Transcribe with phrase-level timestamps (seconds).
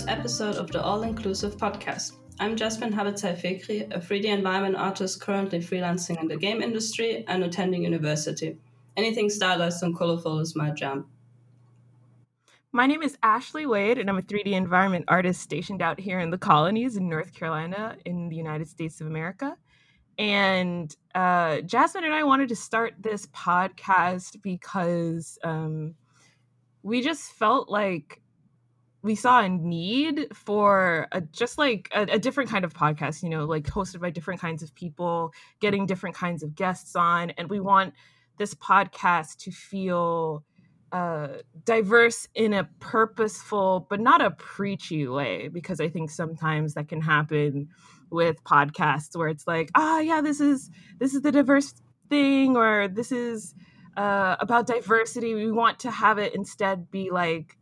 [0.00, 2.12] first episode of the All Inclusive podcast.
[2.38, 7.44] I'm Jasmine Habitai Fekri, a 3D environment artist currently freelancing in the game industry and
[7.44, 8.56] attending university.
[8.96, 11.04] Anything stylized and colorful is my jam.
[12.72, 16.30] My name is Ashley Wade, and I'm a 3D environment artist stationed out here in
[16.30, 19.54] the colonies in North Carolina in the United States of America.
[20.16, 25.94] And uh, Jasmine and I wanted to start this podcast because um,
[26.82, 28.22] we just felt like
[29.02, 33.30] we saw a need for a, just like a, a, different kind of podcast, you
[33.30, 37.30] know, like hosted by different kinds of people, getting different kinds of guests on.
[37.30, 37.94] And we want
[38.36, 40.44] this podcast to feel
[40.92, 41.28] uh,
[41.64, 47.00] diverse in a purposeful, but not a preachy way, because I think sometimes that can
[47.00, 47.68] happen
[48.10, 51.72] with podcasts where it's like, ah, oh, yeah, this is this is the diverse
[52.08, 53.54] thing, or this is
[53.96, 55.34] uh, about diversity.
[55.34, 57.56] We want to have it instead be like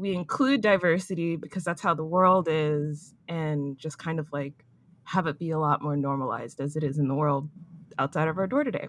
[0.00, 4.64] we include diversity because that's how the world is and just kind of like
[5.04, 7.50] have it be a lot more normalized as it is in the world
[7.98, 8.88] outside of our door today.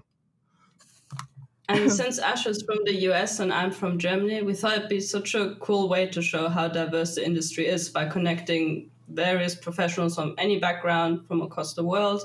[1.68, 5.02] And since Ash is from the US and I'm from Germany, we thought it'd be
[5.02, 10.16] such a cool way to show how diverse the industry is by connecting various professionals
[10.16, 12.22] from any background from across the world.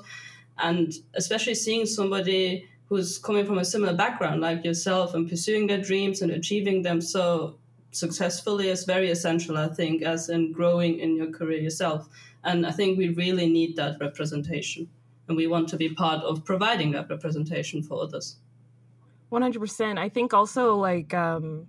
[0.59, 5.81] And especially seeing somebody who's coming from a similar background like yourself and pursuing their
[5.81, 7.59] dreams and achieving them so
[7.91, 12.09] successfully is very essential, I think, as in growing in your career yourself.
[12.45, 14.89] And I think we really need that representation.
[15.29, 18.37] And we want to be part of providing that representation for others.
[19.33, 19.99] 100%.
[19.99, 21.67] I think also like um,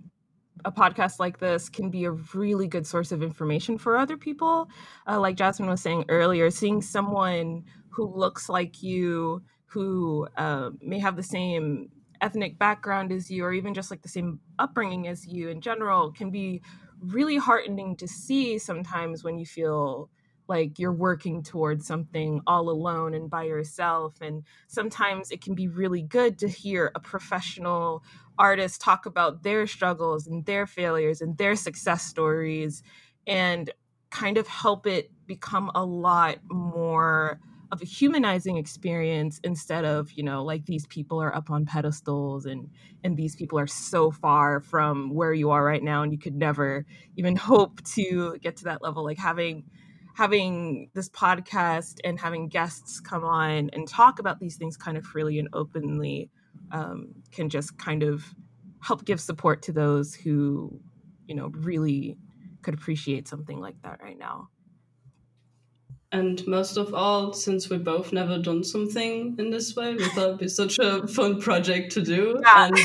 [0.64, 4.68] a podcast like this can be a really good source of information for other people.
[5.08, 10.98] Uh, like Jasmine was saying earlier, seeing someone who looks like you, who uh, may
[10.98, 11.90] have the same
[12.20, 16.12] ethnic background as you or even just like the same upbringing as you in general
[16.12, 16.62] can be
[17.00, 20.10] really heartening to see sometimes when you feel
[20.48, 24.14] like you're working towards something all alone and by yourself.
[24.20, 28.02] And sometimes it can be really good to hear a professional
[28.38, 32.82] artist talk about their struggles and their failures and their success stories
[33.26, 33.70] and
[34.10, 37.38] kind of help it become a lot more
[37.70, 42.46] of a humanizing experience instead of you know like these people are up on pedestals
[42.46, 42.70] and
[43.04, 46.34] and these people are so far from where you are right now and you could
[46.34, 46.84] never
[47.16, 49.04] even hope to get to that level.
[49.04, 49.64] Like having
[50.14, 55.04] having this podcast and having guests come on and talk about these things kind of
[55.04, 56.28] freely and openly
[56.72, 58.34] um, can just kind of
[58.82, 60.80] help give support to those who
[61.28, 62.16] you know really
[62.62, 64.48] could appreciate something like that right now
[66.10, 70.28] and most of all, since we both never done something in this way, we thought
[70.28, 72.38] it'd be such a fun project to do.
[72.40, 72.66] Yeah.
[72.66, 72.78] And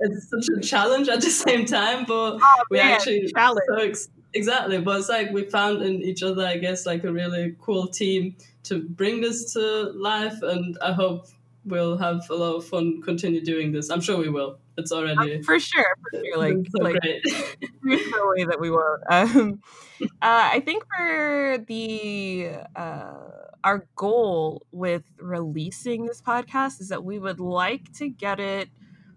[0.00, 3.64] it's such a challenge at the same time, but oh, we man, actually challenge.
[3.66, 4.78] So ex- exactly.
[4.78, 8.36] But it's like we found in each other, I guess, like a really cool team
[8.64, 10.42] to bring this to life.
[10.42, 11.28] And I hope
[11.64, 13.88] we'll have a lot of fun continue doing this.
[13.88, 14.58] I'm sure we will.
[14.80, 16.36] It's already uh, for sure, for sure.
[16.38, 16.96] Like, so like
[17.82, 19.02] there's no way that we won't.
[19.10, 19.60] Um,
[20.02, 23.14] uh, I think for the uh,
[23.62, 28.70] our goal with releasing this podcast is that we would like to get it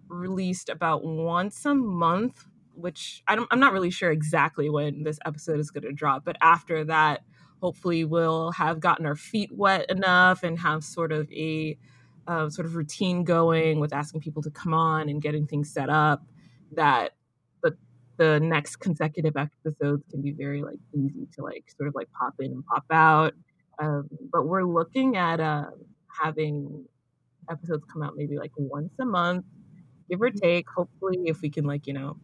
[0.07, 2.45] released about once a month.
[2.75, 6.25] Which I don't, I'm not really sure exactly when this episode is going to drop,
[6.25, 7.21] but after that,
[7.61, 11.77] hopefully we'll have gotten our feet wet enough and have sort of a
[12.27, 15.89] uh, sort of routine going with asking people to come on and getting things set
[15.89, 16.23] up
[16.71, 17.11] that
[17.61, 17.75] the
[18.17, 22.33] the next consecutive episodes can be very like easy to like sort of like pop
[22.39, 23.33] in and pop out.
[23.79, 25.71] Um, but we're looking at uh,
[26.21, 26.85] having
[27.49, 29.45] episodes come out maybe like once a month
[30.09, 30.67] give or take.
[30.69, 32.17] Hopefully if we can like you know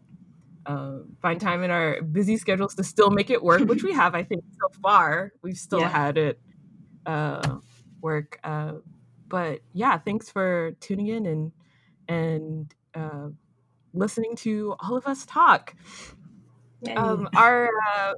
[0.65, 4.15] uh, find time in our busy schedules to still make it work which we have
[4.15, 5.33] i think so far.
[5.41, 5.89] We've still yeah.
[5.89, 6.39] had it
[7.05, 7.57] uh,
[8.01, 8.73] work uh,
[9.29, 11.51] but yeah, thanks for tuning in and
[12.07, 13.29] and uh,
[13.93, 15.75] listening to all of us talk.
[16.95, 18.13] Um, our uh,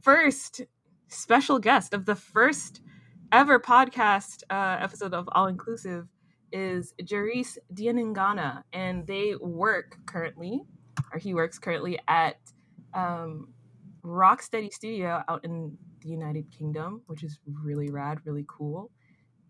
[0.00, 0.62] first
[1.08, 2.80] special guest of the first
[3.32, 6.06] ever podcast uh, episode of All Inclusive
[6.52, 10.60] is Jerice Dianingana, and they work currently,
[11.12, 12.36] or he works currently at
[12.94, 13.48] um,
[14.04, 18.90] Rocksteady Studio out in the United Kingdom, which is really rad, really cool.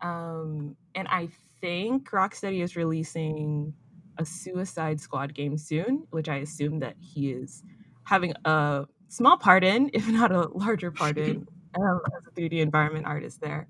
[0.03, 1.29] Um, and I
[1.61, 3.73] think Rocksteady is releasing
[4.17, 7.63] a Suicide Squad game soon, which I assume that he is
[8.03, 11.47] having a small part in, if not a larger part in,
[11.79, 13.67] um, as a 3D environment artist there.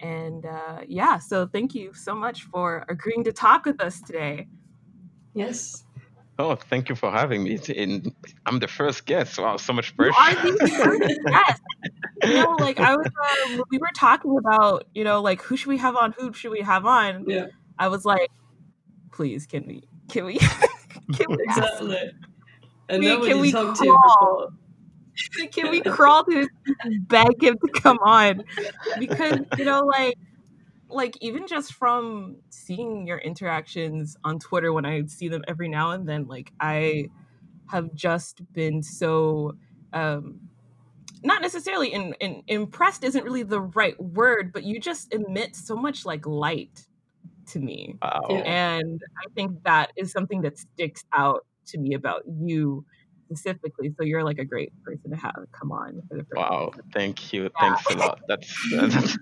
[0.00, 4.48] And uh, yeah, so thank you so much for agreeing to talk with us today.
[5.34, 5.84] Yes.
[6.40, 7.58] Oh, thank you for having me.
[7.68, 8.14] In,
[8.46, 9.38] I'm the first guest.
[9.38, 10.12] Wow, so much pressure.
[10.42, 11.62] You are the first guest.
[12.22, 15.68] You know, like I was, uh, we were talking about, you know, like who should
[15.68, 16.12] we have on?
[16.12, 17.24] Who should we have on?
[17.28, 17.48] Yeah.
[17.78, 18.30] I was like,
[19.12, 20.38] please, can we, can we,
[21.14, 22.12] can we, exactly.
[22.88, 24.48] And we, can we talked to you before.
[25.52, 26.48] can we crawl to his
[27.00, 28.44] beg him to come on?
[28.98, 30.16] Because you know, like
[30.90, 35.92] like even just from seeing your interactions on Twitter when I see them every now
[35.92, 37.08] and then, like I
[37.70, 39.56] have just been so
[39.92, 40.40] um
[41.22, 45.76] not necessarily in, in impressed isn't really the right word, but you just emit so
[45.76, 46.86] much like light
[47.48, 47.96] to me.
[48.00, 48.42] Wow.
[48.44, 52.84] And I think that is something that sticks out to me about you
[53.30, 53.94] specifically.
[53.96, 57.44] So you're like a great person to have come on for the Wow, thank you.
[57.44, 57.48] Yeah.
[57.60, 58.20] Thanks a lot.
[58.26, 59.18] That's that's,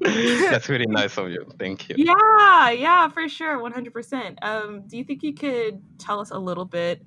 [0.50, 1.50] that's really nice of you.
[1.58, 1.96] Thank you.
[1.98, 4.36] Yeah, yeah, for sure, 100%.
[4.42, 7.02] Um, do you think you could tell us a little bit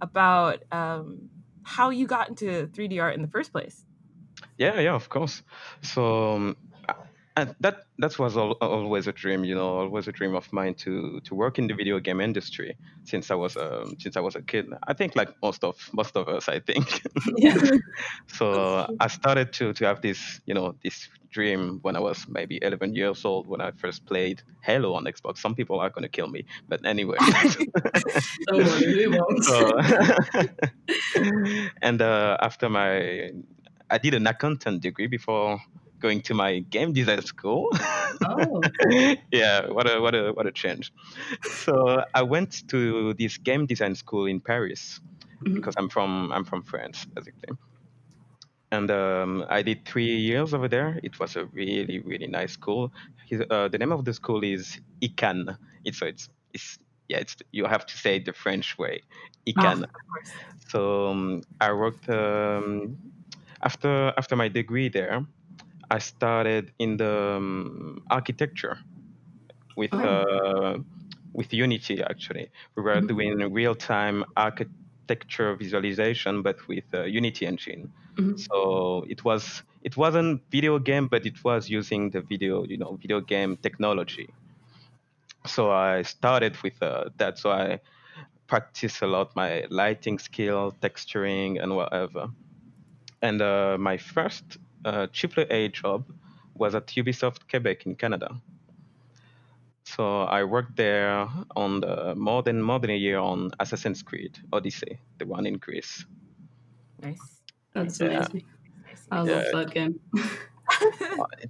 [0.00, 1.28] about um,
[1.62, 3.84] how you got into 3D art in the first place?
[4.56, 5.42] Yeah, yeah, of course.
[5.82, 6.56] So um,
[7.36, 10.74] and that that was al- always a dream, you know, always a dream of mine
[10.74, 14.36] to to work in the video game industry since I was um, since I was
[14.36, 14.66] a kid.
[14.86, 17.02] I think like most of most of us, I think.
[17.36, 17.58] Yeah.
[18.26, 22.58] so I started to to have this, you know, this dream when I was maybe
[22.60, 25.38] 11 years old when I first played Halo on Xbox.
[25.38, 27.16] Some people are gonna kill me, but anyway.
[28.48, 29.44] Don't worry, we won't.
[29.44, 29.72] so,
[31.80, 33.30] and uh, after my,
[33.90, 35.60] I did an accountant degree before
[36.02, 37.68] going to my game design school.
[38.28, 38.60] Oh.
[39.32, 40.92] yeah, what a what a what a change.
[41.64, 45.00] So I went to this game design school in Paris
[45.42, 45.54] Mhm.
[45.56, 47.56] because I'm from I'm from France basically.
[48.70, 50.98] And um, I did three years over there.
[51.02, 52.92] It was a really really nice school.
[53.28, 55.56] His, uh, the name of the school is ICAN.
[55.84, 56.78] It's so it's it's
[57.08, 59.02] yeah it's you have to say it the French way.
[59.46, 59.82] ICAN.
[59.84, 60.30] of course.
[60.68, 62.96] So um, I worked um,
[63.62, 65.26] after after my degree there.
[65.92, 68.78] I started in the um, architecture
[69.76, 70.04] with Oh.
[70.04, 70.78] uh,
[71.32, 72.02] with Unity.
[72.02, 73.12] Actually, we were Mhm.
[73.12, 77.92] doing real time architecture visualization, but with uh, Unity engine.
[78.18, 78.48] Mhm.
[78.48, 82.96] So it was it wasn't video game, but it was using the video you know
[83.00, 84.28] video game technology.
[85.46, 87.38] So I started with uh, that.
[87.38, 87.80] So I
[88.48, 92.28] practice a lot my lighting skill, texturing, and whatever.
[93.22, 96.04] And uh, my first uh, triple A job
[96.54, 98.40] was at Ubisoft Quebec in Canada.
[99.84, 104.38] So I worked there on the more than more than a year on Assassin's Creed
[104.52, 106.04] Odyssey, the one in Greece.
[107.02, 107.42] Nice.
[107.74, 108.06] That's Yeah.
[108.06, 108.44] amazing.
[109.10, 109.16] I.
[109.16, 109.22] Yeah.
[109.22, 110.00] love that game.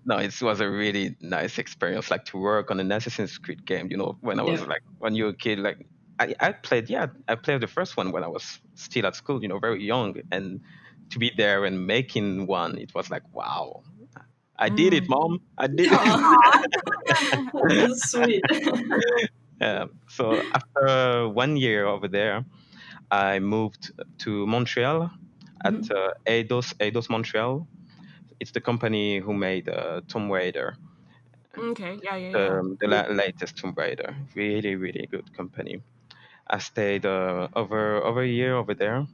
[0.05, 3.89] No, it was a really nice experience, like to work on an Assassin's Creed game.
[3.91, 4.67] You know, when I was Yeah.
[4.67, 5.87] like when you were a kid, like
[6.19, 9.41] I, I played, yeah, I played the first one when I was still at school.
[9.43, 10.61] You know, very young, and
[11.11, 13.83] to be there and making one, it was like, wow,
[14.59, 15.09] I did it, Mm.
[15.09, 16.03] mom, I did it.
[17.97, 18.45] Sweet.
[19.61, 19.87] Yeah.
[20.09, 22.45] So after one year over there,
[23.11, 25.11] I moved to Montreal
[25.65, 25.91] at Mm-hmm.
[25.91, 27.67] uh, Eidos Eidos Montreal.
[28.41, 30.77] It's the company who made uh, Tomb Raider,
[31.57, 32.59] Okay, yeah, yeah, yeah.
[32.61, 34.15] um, the la- latest Tomb Raider.
[34.35, 35.83] Really, really good company.
[36.49, 39.07] I stayed uh, over over a year over there,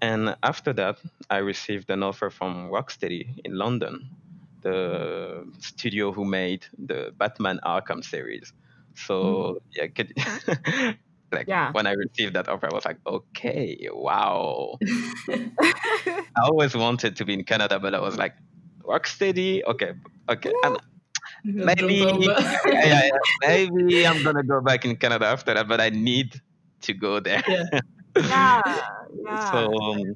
[0.00, 0.98] and after that,
[1.30, 4.10] I received an offer from Rocksteady in London,
[4.62, 8.52] the studio who made the Batman Arkham series.
[8.94, 10.12] So yeah, could,
[11.32, 11.72] like Yeah.
[11.72, 14.78] when I received that offer, I was like, okay, wow.
[15.28, 18.34] I always wanted to be in Canada, but I was like,
[18.84, 19.92] Rocksteady, okay,
[20.28, 20.78] okay, and
[21.44, 22.04] maybe,
[22.66, 26.40] yeah, yeah, yeah, maybe I'm gonna go back in Canada after that, but I need
[26.82, 27.42] to go there.
[28.18, 28.60] Yeah.
[28.66, 28.82] yeah,
[29.24, 29.36] yeah.
[29.38, 30.14] So um,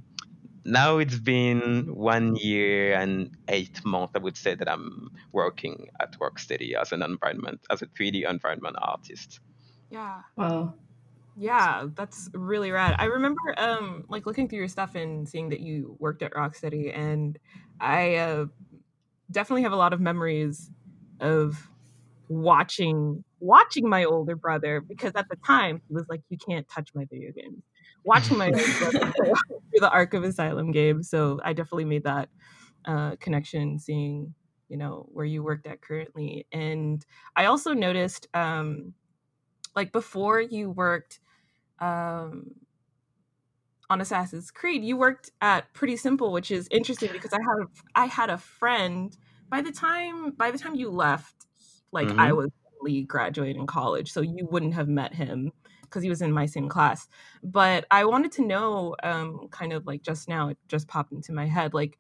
[0.65, 4.13] now it's been one year and eight months.
[4.17, 8.77] I would say that I'm working at Rocksteady as an environment, as a 3D environment
[8.81, 9.41] artist.
[9.91, 10.23] yeah.
[10.37, 10.75] Wow.
[11.37, 12.97] Yeah, that's really rad.
[12.99, 16.97] I remember um like looking through your stuff and seeing that you worked at Rocksteady
[16.97, 17.39] and
[17.81, 18.47] I uh,
[19.31, 20.71] definitely have a lot of memories
[21.21, 21.71] of
[22.29, 26.91] watching watching my older brother because at the time he was like you can't touch
[26.95, 27.65] my video games.
[28.05, 28.53] Watching my
[29.71, 32.31] through the Arkham Asylum game, so I definitely made that
[32.87, 34.35] uh connection seeing,
[34.69, 36.47] you know, where you worked at currently.
[36.53, 37.05] And
[37.37, 38.95] I also noticed um
[39.77, 41.21] like before you worked
[41.81, 42.53] um
[43.91, 48.07] on Assassin's Creed, you worked at Pretty Simple, which is interesting because I had I
[48.07, 49.17] had a friend
[49.51, 51.47] by the time by the time you left,
[51.93, 52.35] like I Mhm.
[52.35, 52.51] was
[53.07, 55.53] graduating college, so you wouldn't have met him
[55.95, 57.09] because he was in my same class.
[57.45, 61.33] But I wanted to know, um, kind of like just now, it just popped into
[61.33, 61.99] my head, like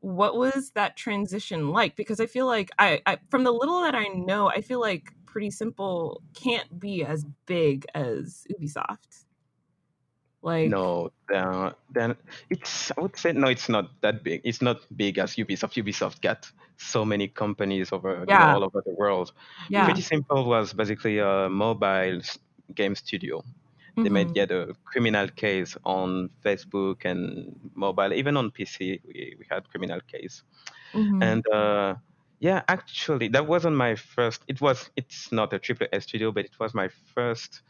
[0.00, 1.96] what was that transition like?
[1.96, 5.12] Because I feel like I, I from the little that I know, I feel like
[5.26, 9.24] Pretty Simple can't be as big as Ubisoft.
[10.42, 12.16] Like No, uh, then
[12.50, 14.42] it's I would say no, it's not that big.
[14.44, 15.82] It's not big as Ubisoft.
[15.82, 19.32] Ubisoft got so many companies over you know, all over the world.
[19.68, 19.84] yeah.
[19.84, 22.38] Pretty Simple was basically a mobile s-
[22.74, 23.44] game studio.
[24.02, 29.00] They made yet a Criminal Case on Facebook and mobile, even on PC.
[29.04, 30.42] We, we had Criminal Case,
[30.92, 31.96] hmm and uh,
[32.40, 34.44] yeah, actually that wasn't my first.
[34.48, 34.90] It was.
[34.96, 37.62] It's not a triple A studio, but it was my first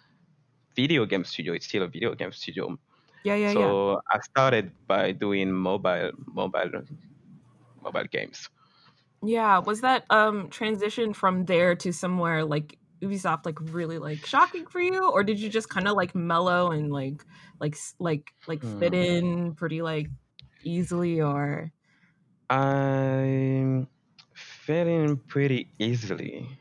[0.76, 1.54] video game studio.
[1.54, 2.78] It's still a video game studio.
[3.22, 3.74] Yeah, yeah, yeah.
[3.76, 6.84] So I started by doing mobile mobile
[7.82, 8.48] mobile games.
[9.22, 14.66] Yeah, was that um transition from there to somewhere like Ubisoft like really like shocking
[14.66, 17.24] for you or did you just kind of like mellow and like
[17.60, 18.94] like like like fit Hmm.
[18.94, 20.10] in pretty like
[20.62, 21.72] easily or
[22.50, 23.86] I
[24.34, 26.60] fit in pretty easily.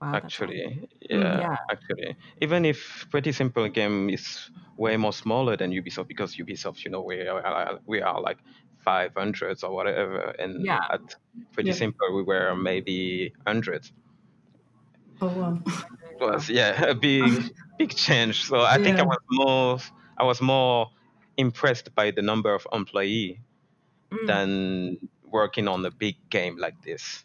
[0.00, 0.52] wow, that's awesome.
[0.52, 1.56] Actually, Mm, yeah, yeah.
[1.70, 6.90] actually, even if Pretty Simple game is way more smaller than Ubisoft because Ubisoft, you
[6.90, 8.38] know, we are we are like
[8.78, 10.80] five hundreds or whatever, and Yeah.
[10.90, 11.14] at
[11.52, 11.74] Pretty Yeah.
[11.74, 13.92] Simple we were maybe hundreds.
[15.20, 15.58] Oh wow.
[16.10, 17.42] It was yeah a big
[17.78, 18.44] big change.
[18.44, 19.04] So I think I Yeah.
[19.04, 19.78] was more
[20.18, 20.90] I was more
[21.36, 23.40] impressed by the number of employee
[24.12, 27.24] Mm, than working on a big game like this.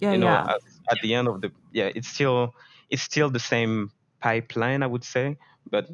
[0.00, 0.50] yeah, you know yeah.
[0.52, 0.60] at,
[0.92, 2.54] at the end of the yeah it's still
[2.90, 5.36] it's still the same pipeline i would say
[5.74, 5.86] but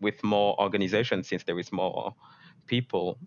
[0.00, 2.14] with more organization since there is more
[2.66, 3.18] people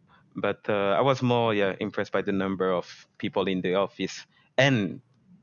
[0.46, 4.26] but uh, i was more yeah impressed by the number of people in the office
[4.58, 5.02] and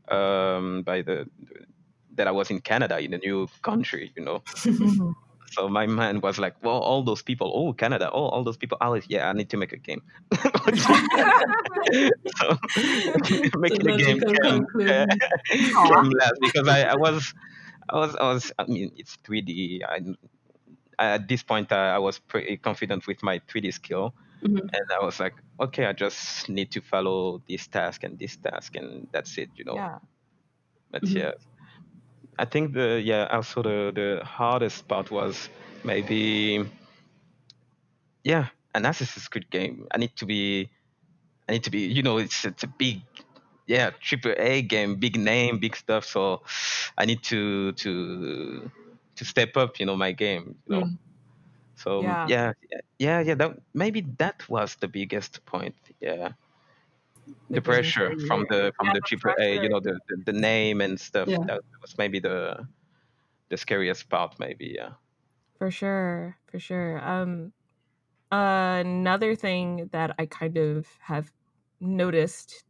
[0.08, 1.26] um, by the
[2.16, 4.42] that i was in canada in a new country you know?
[5.52, 8.78] So my mind was like well all those people oh canada oh all those people
[8.80, 10.00] oh yeah i need to make a game.
[12.38, 12.56] So
[13.58, 14.64] making a game came,
[16.20, 17.34] last because I, I was
[17.88, 20.14] I was I was I mean it's 3D I,
[21.14, 24.14] at this point I, I was pretty confident with my 3D skill.
[24.42, 24.60] Mhm.
[24.72, 28.76] and I was like okay I just need to follow this task and this task
[28.76, 29.74] and that's it you know?
[29.74, 29.98] Yeah.
[30.90, 31.14] but Mhm.
[31.16, 31.32] yeah
[32.40, 35.48] I think the yeah also the the hardest part was
[35.84, 36.64] maybe
[38.24, 40.70] yeah an Assassin's Creed game I need to be
[41.48, 43.02] I need to be you know it's it's a big
[43.66, 46.42] yeah triple A game big name big stuff so
[46.98, 48.70] I need to to
[49.16, 50.98] to step up you know my game you know Mm.
[51.76, 52.26] so Yeah.
[52.26, 52.52] yeah
[52.98, 56.32] yeah yeah that maybe that was the biggest point yeah
[57.50, 60.80] The pressure from the from Yeah, the triple A you know the, the the name
[60.80, 61.38] and stuff Yeah.
[61.46, 62.66] that was maybe the
[63.50, 64.92] the scariest part maybe yeah
[65.58, 66.98] For sure, for sure.
[67.06, 67.52] Um,
[68.32, 71.32] another thing that I kind of have
[71.80, 72.64] noticed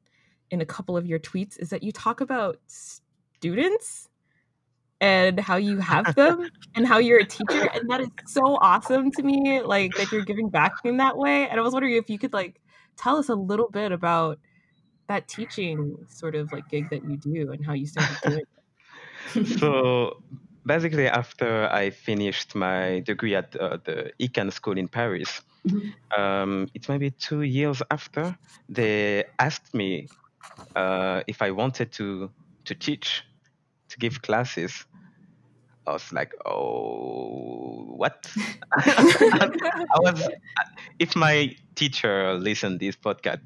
[0.50, 4.09] in a couple of your tweets is that you talk about students
[5.00, 9.11] and how you have them and how you're a teacher, and that is so awesome
[9.12, 9.62] to me.
[9.62, 11.49] Like that you're giving back in that way.
[11.49, 12.61] And I was wondering if you could like
[12.97, 14.38] tell us a little bit about
[15.11, 18.47] that teaching sort of like gig that you do and how you started doing
[19.35, 19.47] it.
[19.59, 20.23] so
[20.67, 25.93] basically after i finished my degree at uh, the ICAN school in paris Mhm.
[26.19, 28.35] um, it's maybe two years after
[28.71, 30.09] they asked me
[30.75, 32.31] uh, if i wanted to
[32.64, 33.25] to teach
[33.88, 34.87] to give classes
[35.87, 38.33] i was like oh what
[38.76, 40.29] i was
[40.99, 43.40] if my teacher listened this podcast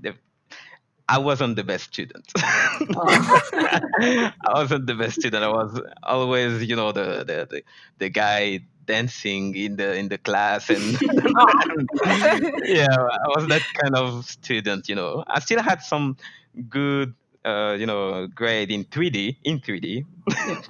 [1.09, 2.33] I wasn't the best student.
[2.39, 5.45] I wasn't the best student.
[5.45, 7.63] I was always, you know, the the, the,
[7.99, 10.83] the guy dancing in the in the class and
[12.65, 15.25] yeah, I was that kind of student, you know.
[15.27, 16.17] I still had some
[16.69, 20.07] good uh, you know, grade in 3D, in 3D,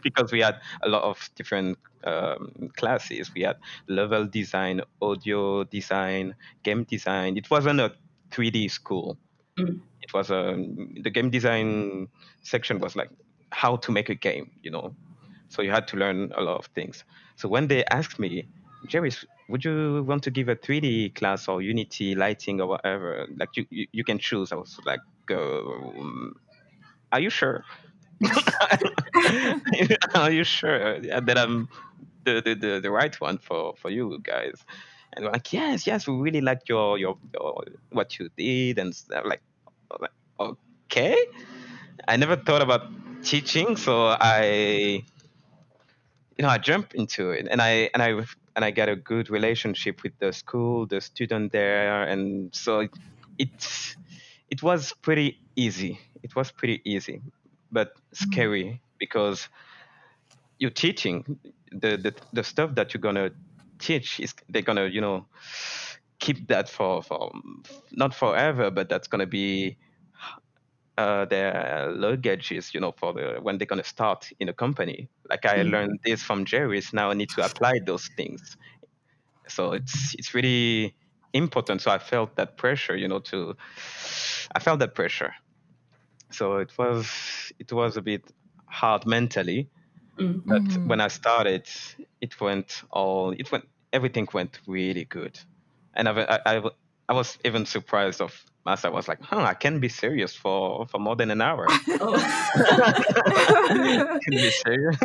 [0.02, 3.30] because we had a lot of different um, classes.
[3.32, 7.36] We had level design, audio design, game design.
[7.36, 7.92] It wasn't a
[8.32, 9.18] 3D school
[9.58, 9.80] Mm.
[10.04, 10.42] It was a
[11.02, 12.08] the game design
[12.42, 13.10] section was like
[13.50, 14.94] how to make a game you know?
[15.48, 17.04] So you had to learn a lot of things.
[17.36, 18.46] So when they asked me
[18.86, 19.12] jerry
[19.48, 23.26] would you want to give a 3d class or unity lighting or whatever?
[23.36, 24.52] Like you you, you can choose.
[24.52, 26.34] I was like um,
[27.12, 27.64] are you sure?
[30.14, 31.68] Are you sure that i'm
[32.24, 34.64] the, the, the, right one for, for you guys?
[35.12, 38.92] And we're like yes yes we really liked your, your your what you did and
[39.24, 39.42] like
[40.00, 40.10] like,
[40.40, 41.16] okay.
[42.06, 42.82] I never thought about
[43.22, 45.02] teaching so i
[46.36, 48.08] you know, I jumped into it, and I and I
[48.56, 52.90] and I got a good relationship with the school, the student there, and so it,
[53.38, 53.96] it
[54.50, 56.00] it was pretty easy.
[56.22, 57.22] It was pretty easy,
[57.70, 58.32] but mm-hmm.
[58.32, 59.48] scary because
[60.58, 61.38] you're teaching.
[61.70, 63.30] The, the the stuff that you're gonna
[63.80, 65.26] teach is they're gonna you know
[66.24, 67.30] keep that for for
[67.92, 69.78] not forever, but that's gonna be
[70.98, 75.08] uh, their luggages, you know, for the when they're gonna start in a company.
[75.28, 75.62] Like I Mm.
[75.62, 76.92] learned this from Jerry's.
[76.92, 78.56] Now I need to apply those things.
[79.48, 80.96] So it's it's really
[81.32, 81.82] important.
[81.82, 83.56] So I felt that pressure, you know, to
[84.54, 85.34] I felt that pressure.
[86.32, 88.30] So it was it was a bit
[88.66, 89.70] hard mentally,
[90.18, 90.44] Mm.
[90.46, 91.68] but when I started,
[92.20, 95.38] it went all it went everything went really good,
[95.96, 96.62] and I I, I,
[97.08, 98.32] I was even surprised of
[98.64, 98.94] myself.
[98.94, 101.66] I was like, huh, I can be serious for for more than an hour.
[102.00, 102.16] Oh.
[104.24, 104.96] can be serious.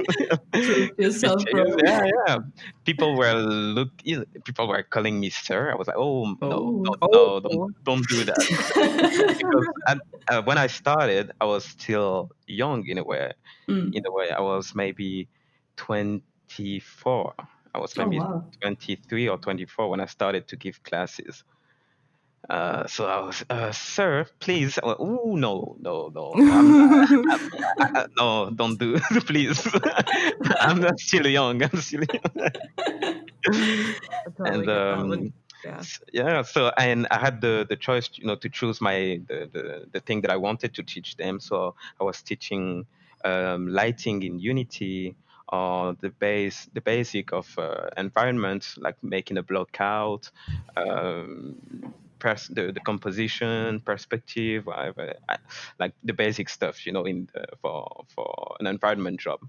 [0.98, 1.75] Yourself, Be serious.
[1.84, 2.38] Yeah, yeah.
[2.86, 3.89] People were look.
[4.46, 5.72] People were calling me sir.
[5.72, 6.84] I was like, oh no, Oh.
[6.86, 7.08] no, Oh.
[7.12, 8.38] no, don't don't do that.
[9.38, 9.96] because I,
[10.34, 13.34] uh, when I started, I was still young in a way.
[13.67, 13.93] Mm.
[13.93, 15.27] In a way, I was maybe
[15.77, 17.34] 24.
[17.79, 18.43] I was Oh, maybe wow.
[18.62, 21.43] 23 or 24 when I started to give classes.
[22.50, 24.79] Uh, so I was, uh, sir, please.
[24.83, 26.81] Oh no, no, no, I'm,
[27.29, 27.38] I,
[27.79, 29.67] I, no, don't do, please.
[30.59, 31.62] I'm not still young.
[31.63, 32.50] I'm still young.
[34.45, 35.33] And um.
[35.63, 35.86] Yeah.
[36.13, 39.86] yeah so and i had the the choice you know to choose my the the,
[39.91, 42.86] the thing that i wanted to teach them so i was teaching
[43.25, 45.15] um, lighting in unity
[45.51, 50.29] or the base the basic of uh, environment like making a blockout
[50.77, 51.56] um,
[52.50, 55.13] the, the composition perspective whatever
[55.80, 57.30] like the basic stuff you know in
[57.62, 59.39] for for an environment job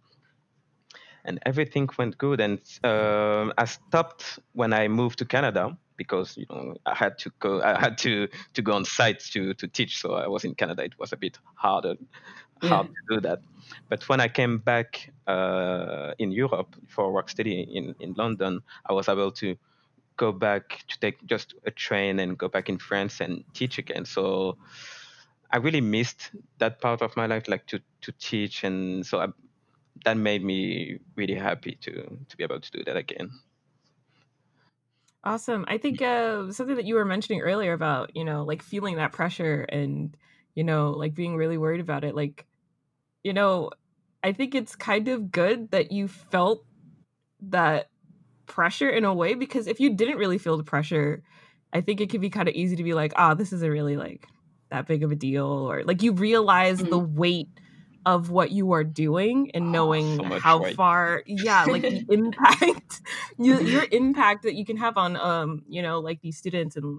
[1.24, 2.40] and everything went good.
[2.40, 7.30] And um I stopped when I moved to Canada because you know I had to
[7.40, 7.62] go.
[7.62, 10.00] I had to to go on site to to teach.
[10.00, 10.82] So I was in Canada.
[10.82, 11.94] It was a bit harder
[12.62, 13.40] hard to do that.
[13.88, 19.08] But when I came back uh, in Europe for Rocksteady in in London, I was
[19.08, 19.56] able to
[20.16, 24.04] go back to take just a train and go back in France and teach again.
[24.04, 24.58] So
[25.50, 29.28] I really missed that part of my life, like to to teach, and so I,
[30.04, 31.92] that made me really happy to
[32.28, 33.30] to be able to do that again.
[35.22, 35.64] Awesome.
[35.68, 39.12] I think uh, something that you were mentioning earlier about, you know, like feeling that
[39.12, 40.16] pressure and,
[40.54, 42.14] you know, like being really worried about it.
[42.14, 42.46] Like,
[43.24, 43.70] you know,
[44.22, 46.64] I think it's kind of good that you felt
[47.42, 47.88] that
[48.46, 51.22] pressure in a way because if you didn't really feel the pressure,
[51.72, 53.96] I think it could be kind of easy to be like, ah, this isn't really
[53.96, 54.26] like
[54.70, 55.46] that big of a deal.
[55.46, 57.48] Or like you realize the weight
[58.06, 60.74] of what you are doing and Oh, knowing so how weight.
[60.74, 63.02] far yeah like the impact
[63.38, 66.98] you, your impact that you can have on um you know like these students and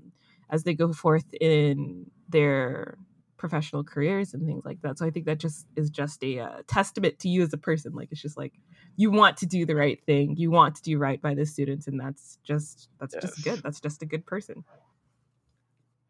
[0.51, 2.99] as they go forth in their
[3.41, 4.99] professional careers and things like that.
[4.99, 7.93] So i think that just is just a uh, testament to you as a person.
[7.93, 8.53] Like it's just like
[8.97, 10.35] you want to do the right thing.
[10.37, 13.59] You want to do right by the students and that's just that's just good.
[13.63, 14.63] That's just a good person.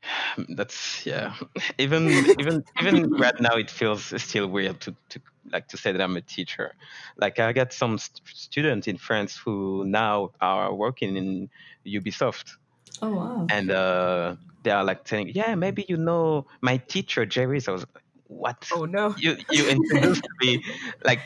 [0.57, 1.35] That's yeah.
[1.77, 6.01] Even even even right now, it feels still weird to to like to say that
[6.01, 6.73] I'm a teacher.
[7.17, 11.49] Like I got some st- students in France who now are working in
[11.85, 12.57] Ubisoft,
[13.01, 13.47] Oh wow.
[13.49, 17.73] and uh, they are like saying, "Yeah, maybe you know my teacher Jerry." So I
[17.73, 18.67] was like, "What?
[18.71, 20.63] oh no You you introduced me
[21.03, 21.21] like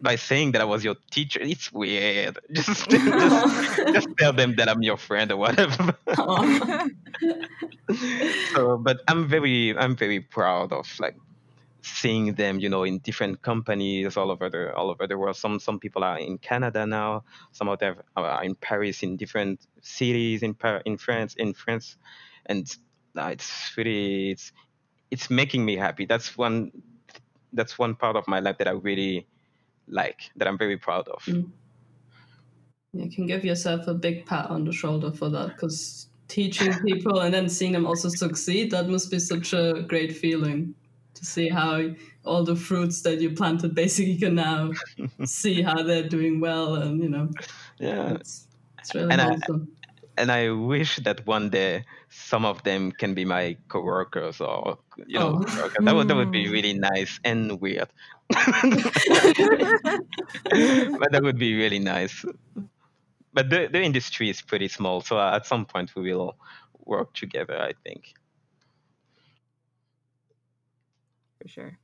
[0.00, 1.40] by saying that I was your teacher?
[1.42, 2.38] It's weird.
[2.52, 3.38] Just just
[3.92, 6.86] just tell them that I'm your friend or whatever." Aw.
[8.54, 11.16] so but i'm very i'm very proud of like
[11.82, 15.36] seeing them you know in different companies all over the all over the world.
[15.36, 19.66] Some some people are in canada now some of them are in paris in different
[19.80, 21.96] cities in in france in france.
[22.46, 22.74] And
[23.16, 24.52] uh, it's really it's
[25.10, 26.06] it's making me happy.
[26.06, 26.72] That's one
[27.52, 29.26] that's one part of my life that i really
[29.86, 31.22] like that i'm very proud of.
[31.24, 31.50] Mm.
[32.94, 37.20] You can give yourself a big pat on the shoulder for that because teaching people
[37.20, 40.74] and then seeing them also succeed, that must be such a great feeling
[41.22, 41.80] to see how
[42.24, 44.70] all the fruits that you planted basically can now
[45.24, 47.30] see how they're doing well and you know
[47.78, 48.46] yeah it's,
[48.78, 49.68] it's really And I- awesome.
[50.18, 55.18] and I wish that one day some of them can be my coworkers or you
[55.18, 55.44] know Oh.
[55.44, 55.84] coworkers.
[55.84, 56.52] that would that would be Mm.
[56.52, 57.88] really nice and weird
[61.00, 62.24] but that would be really nice
[63.34, 66.36] but the, the industry is pretty small so at some point we will
[66.84, 68.12] work together i think
[71.42, 71.78] for sure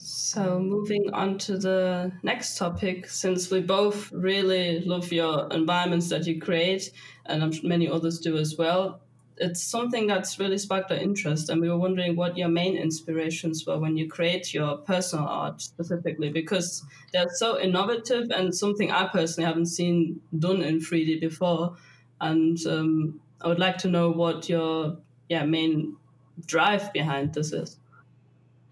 [0.00, 6.24] So, moving on to the next topic, since we both really love your environments that
[6.26, 6.92] you create,
[7.26, 9.00] and I'm sure many others do as well,
[9.38, 11.48] it's something that's really sparked our interest.
[11.48, 15.60] And we were wondering what your main inspirations were when you create your personal art
[15.62, 21.76] specifically, because they're so innovative and something I personally haven't seen done in 3D before.
[22.20, 25.96] And um, I would like to know what your yeah main
[26.46, 27.78] drive behind this is.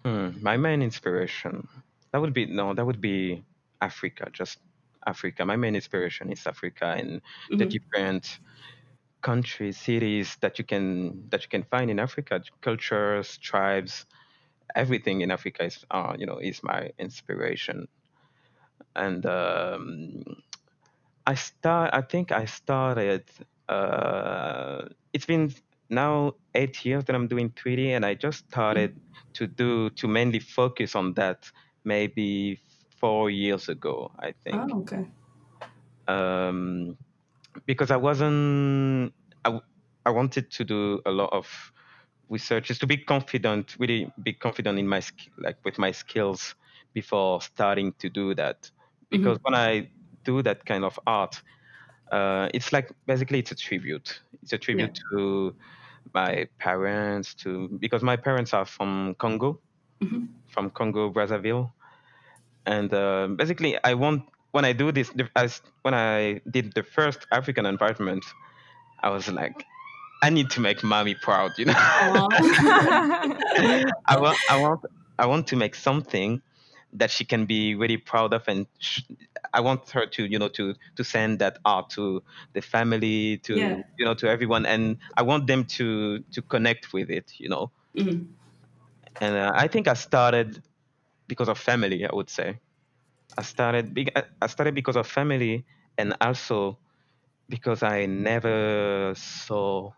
[0.05, 1.69] Hmm, my main inspiration
[2.13, 3.45] that would be no, that would be
[3.81, 4.59] Africa, just
[5.07, 5.45] Africa.
[5.45, 7.21] My main inspiration is Africa and
[7.59, 8.39] the hmm different
[9.23, 14.07] countries, cities that you can that you can find in Africa, cultures, tribes,
[14.77, 17.89] everything in Africa is uh, you know is my inspiration.
[18.95, 20.23] And um,
[21.27, 21.91] I start.
[21.93, 23.25] I think I started.
[23.69, 25.53] Uh, it's been
[25.91, 29.01] now eight years that I'm doing 3D, and I just started
[29.35, 31.51] to do to mainly focus on that
[31.85, 32.61] maybe
[33.01, 34.13] four years ago.
[34.19, 35.07] I think Oh, okay.
[36.07, 36.97] um,
[37.67, 39.15] because I wasn't.
[39.45, 39.61] I,
[40.07, 41.73] I wanted to do a lot of
[42.29, 45.03] research, just to be confident, really be confident in my
[45.39, 46.55] like with my skills
[46.95, 48.71] before starting to do that.
[49.11, 49.91] Because hmm when I
[50.25, 51.43] do that kind of art,
[52.13, 54.21] uh, it's like basically it's a tribute.
[54.43, 54.89] It's a Yeah.
[54.89, 55.55] tribute to
[56.15, 59.61] my parents, to because my parents are from Congo,
[60.01, 61.73] hmm from Congo Brazzaville,
[62.67, 67.27] and uh, basically I want when I do this, as when I did the first
[67.33, 68.25] African environment,
[69.03, 69.65] I was like,
[70.23, 71.75] I need to make mommy proud, you know.
[74.09, 74.81] I want, I want,
[75.19, 76.43] I want to make something
[76.99, 79.03] that she can be really proud of, and sh-
[79.53, 82.23] I want her to, you know, to to send that art to
[82.55, 83.83] the family, to yeah.
[83.99, 87.71] you know, to everyone, and I want them to to connect with it, you know.
[87.95, 88.35] hmm
[89.21, 90.63] And uh, I think I started
[91.29, 92.07] because of family.
[92.07, 92.61] I would say
[93.39, 93.97] I started.
[94.17, 95.65] I I started because of family,
[95.99, 96.79] and also
[97.49, 99.93] because I never saw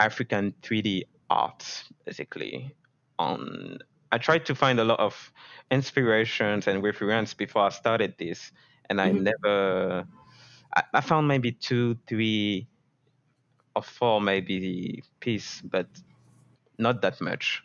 [0.00, 2.74] African 3D art basically
[3.18, 3.78] on
[4.12, 5.32] I tried to find a lot of
[5.70, 8.52] inspirations and reference before I started this
[8.90, 10.06] and I hmm never
[10.76, 12.68] I, I found maybe two, three
[13.74, 15.88] or four maybe piece, but
[16.78, 17.62] not that much.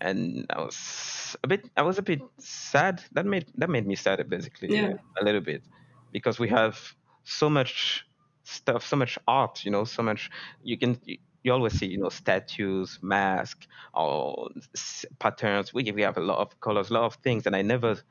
[0.00, 3.04] And I was a bit I was a bit sad.
[3.12, 4.94] That made that made me sad basically Yeah.
[5.20, 5.64] a little bit
[6.12, 8.06] because we have so much
[8.44, 10.30] stuff, so much art, you know, so much
[10.62, 15.72] you can you, you always see, you know, statues, masks, or s- patterns.
[15.74, 18.02] We we have a lot of colors, a lot of things, and I never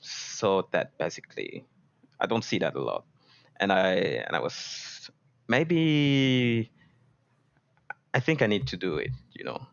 [0.00, 1.66] saw that basically.
[2.20, 3.04] I don't see that a lot,
[3.60, 3.92] and I
[4.26, 5.10] and I was
[5.48, 6.70] maybe
[8.14, 9.66] I think I need to do it, you know.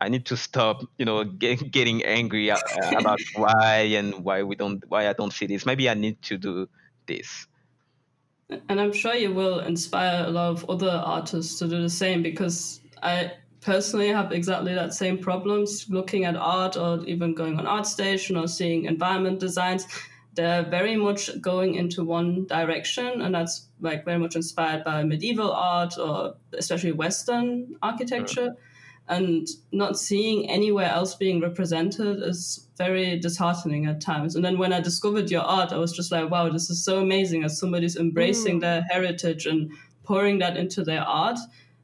[0.00, 4.82] I need to stop, you know, get, getting angry about why and why we don't,
[4.88, 5.66] why I don't see this.
[5.66, 6.68] Maybe I need to do
[7.06, 7.46] this.
[8.50, 12.22] And I'm sure you will inspire a lot of other artists to do the same
[12.22, 17.66] because I personally have exactly that same problems looking at art or even going on
[17.66, 19.86] ArtStation or seeing environment designs.
[20.34, 25.52] They're very much going into one direction, and that's like very much inspired by medieval
[25.52, 28.56] art or especially Western architecture.
[29.08, 34.36] And not seeing anywhere else being represented is very disheartening at times.
[34.36, 37.00] And then when I discovered your art, I was just like, wow, this is so
[37.00, 38.60] amazing as somebody's embracing Mm.
[38.60, 39.70] their heritage and
[40.04, 41.38] pouring that into their art.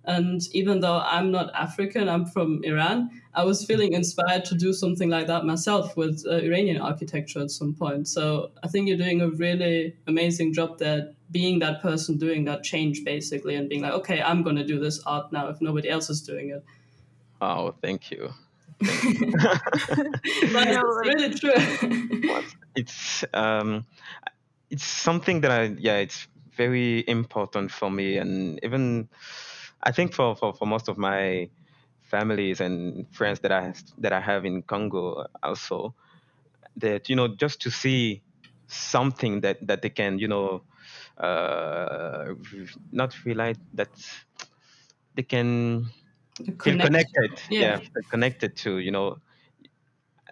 [0.06, 4.74] And even though I'm not African, I'm from Iran, I was feeling inspired to do
[4.74, 8.06] something like that myself with uh, Iranian architecture at some point.
[8.06, 12.64] So I think you're doing a really amazing job there, being that person doing that
[12.64, 15.88] change basically and being like, okay, I'm going to do this art now if nobody
[15.88, 16.62] else is doing it.
[17.40, 18.30] Oh, thank you.
[18.80, 18.88] but
[20.66, 22.42] You know, it's like- really true.
[22.74, 23.86] It's um,
[24.70, 29.08] it's something that I yeah, it's very important for me, and even
[29.82, 31.48] I think for, for, for most of my
[32.00, 35.94] families and friends that I that I have in Congo also
[36.76, 38.22] that you know just to see
[38.68, 40.62] something that that they can you know
[41.18, 42.34] uh,
[42.92, 43.90] not realize that
[45.14, 45.86] they can
[46.62, 46.78] feel Connect.
[46.78, 47.64] connected Yeah.
[47.64, 49.16] yeah feel connected to you know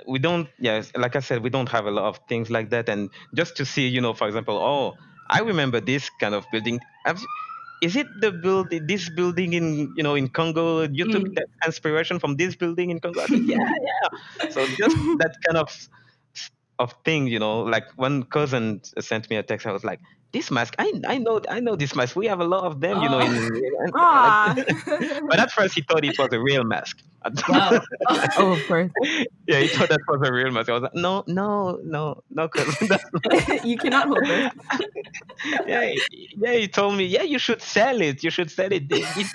[0.07, 2.89] we don't yes like i said we don't have a lot of things like that
[2.89, 4.95] and just to see you know for example oh
[5.31, 6.81] i remember this kind of building
[7.83, 11.35] is it the build this building in you know in congo you took Mm.
[11.35, 14.09] that inspiration from this building in congo said, yeah yeah
[14.49, 15.71] so just that kind of
[16.79, 20.01] of thing you know like one cousin sent me a text i was like
[20.33, 23.03] this mask i, I know i know this mask we have a lot of them
[23.03, 23.95] you know in, in- Aw.
[23.95, 24.55] Ah.
[25.29, 27.03] but at first he thought it was a real mask
[27.49, 27.81] Wow.
[28.39, 28.91] oh, of course.
[29.47, 30.69] yeah, he thought that was a real mask.
[30.69, 32.67] I was like, no, no, no, no, cause
[33.65, 34.53] you cannot hold it.
[35.67, 35.93] yeah,
[36.37, 36.53] yeah.
[36.53, 38.23] He told me, yeah, you should sell it.
[38.25, 38.89] You should sell it.
[38.89, 39.33] This is,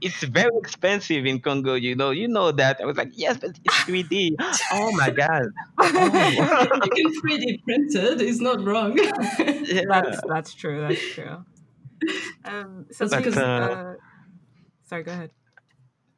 [0.00, 1.74] it's very expensive in Congo.
[1.74, 2.80] You know, you know that.
[2.80, 4.34] I was like, yes, but it's 3D.
[4.72, 5.46] Oh my god.
[5.78, 5.86] Oh.
[5.86, 8.20] you can 3D print it.
[8.20, 8.96] It's not wrong.
[8.98, 9.82] yeah.
[9.88, 10.80] That's that's true.
[10.80, 11.44] That's true.
[12.44, 13.94] Um, so That's because, uh, uh,
[14.84, 15.32] sorry, go ahead.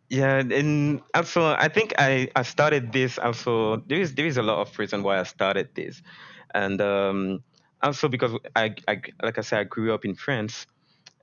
[0.09, 4.43] Yeah, and also I think I, I started this also there is there is a
[4.43, 6.03] lot of reason why I started this.
[6.53, 7.45] And um
[7.83, 10.67] also because I, I like I said I grew up in France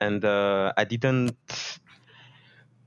[0.01, 1.35] and uh, I didn't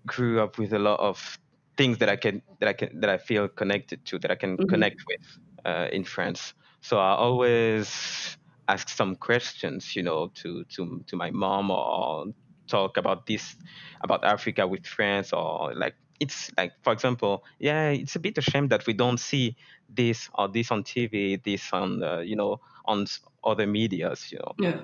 [0.07, 1.39] grew up with a lot of
[1.77, 4.59] things that I can that I can that I feel connected to that I can
[4.59, 4.67] Mhm.
[4.69, 6.55] connect with uh, in France.
[6.81, 8.37] So I always
[8.71, 12.27] ask some questions, you know, to to to my mom or
[12.69, 13.57] talk about this
[14.03, 18.43] about Africa with friends or like it's like for example, yeah, it's a bit a
[18.43, 19.57] shame that we don't see
[19.89, 24.39] this or this on TV, this on uh, you know on s- other medias, you
[24.39, 24.81] know Yeah.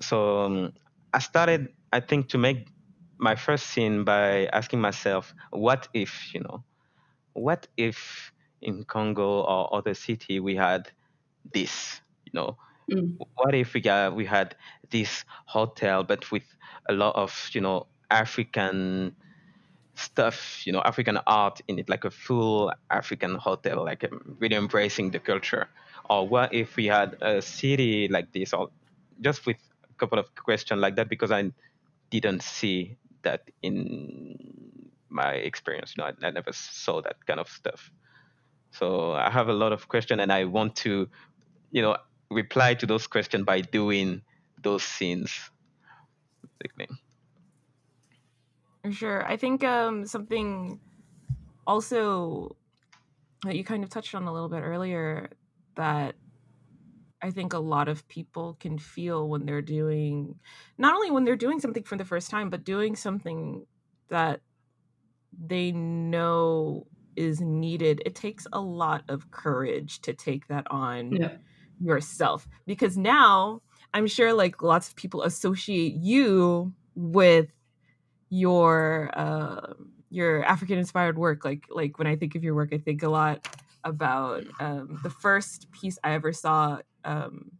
[0.00, 0.72] so um,
[1.12, 2.68] I started, I think, to make
[3.18, 6.64] my first scene by asking myself, what if, you know,
[7.32, 10.90] what if in Congo or other city we had
[11.52, 12.56] this, you know,
[12.90, 13.18] Mm.
[13.36, 13.82] what if we
[14.14, 14.56] we had
[14.90, 16.44] this hotel but with
[16.88, 19.14] a lot of, you know, African
[19.94, 24.56] stuff, you know, African art in it, like a full African hotel, like um, really
[24.56, 25.68] embracing the culture.
[26.08, 28.70] Or what if we had a city like this, or
[29.20, 29.58] just with
[29.90, 31.50] a couple of questions like that, because I
[32.10, 35.94] didn't see that in my experience.
[35.96, 37.90] You know, I, I never saw that kind of stuff.
[38.72, 41.08] So I have a lot of questions, and I want to,
[41.72, 41.96] you know,
[42.30, 44.22] reply to those questions by doing
[44.62, 45.50] those scenes.
[46.58, 46.88] Basically.
[48.90, 49.26] Sure.
[49.26, 50.80] I think um, something
[51.66, 52.56] also
[53.44, 55.30] that you kind of touched on a little bit earlier
[55.76, 56.14] that
[57.20, 60.38] I think a lot of people can feel when they're doing,
[60.76, 63.66] not only when they're doing something for the first time, but doing something
[64.08, 64.40] that
[65.38, 66.86] they know
[67.16, 68.02] is needed.
[68.06, 71.36] It takes a lot of courage to take that on Yeah.
[71.80, 73.62] Yourself because now
[73.94, 77.50] I'm sure like lots of people associate you with
[78.30, 79.74] your uh,
[80.10, 81.44] your African inspired work.
[81.44, 83.46] Like like when I think of your work, I think a lot
[83.84, 87.52] about um, the first piece I ever saw um,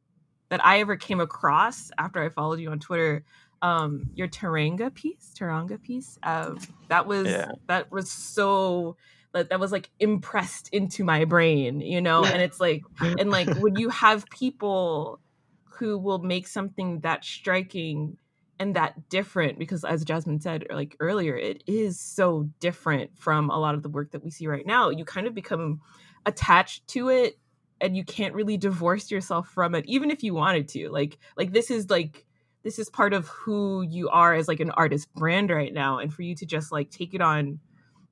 [0.51, 3.25] that I ever came across after I followed you on Twitter.
[3.61, 6.19] Um, your Teranga piece, Teranga piece.
[6.23, 7.53] Um, that was Yeah.
[7.67, 8.97] that was so
[9.33, 12.25] that that was like impressed into my brain, you know.
[12.25, 15.21] And it's like and like when you have people
[15.65, 18.17] who will make something that striking
[18.59, 23.51] and that different because as jasmine said er, like earlier it is so different from
[23.51, 24.91] a lot of the work that we see right now.
[24.91, 25.81] You kind of become
[26.27, 27.39] attached to it
[27.81, 30.89] and you can't really divorce yourself from it even if you wanted to.
[30.91, 32.27] Like like this is like
[32.65, 35.99] this is part of who you are as like an artist brand right now.
[35.99, 37.61] And for you to just like take it on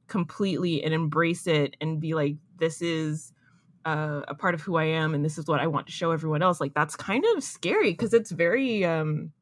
[0.09, 3.33] completely and embrace it and be like this is
[3.85, 6.11] uh, a part of who I am and this is what I want to show
[6.11, 9.33] everyone else like that's kind of scary because it's very um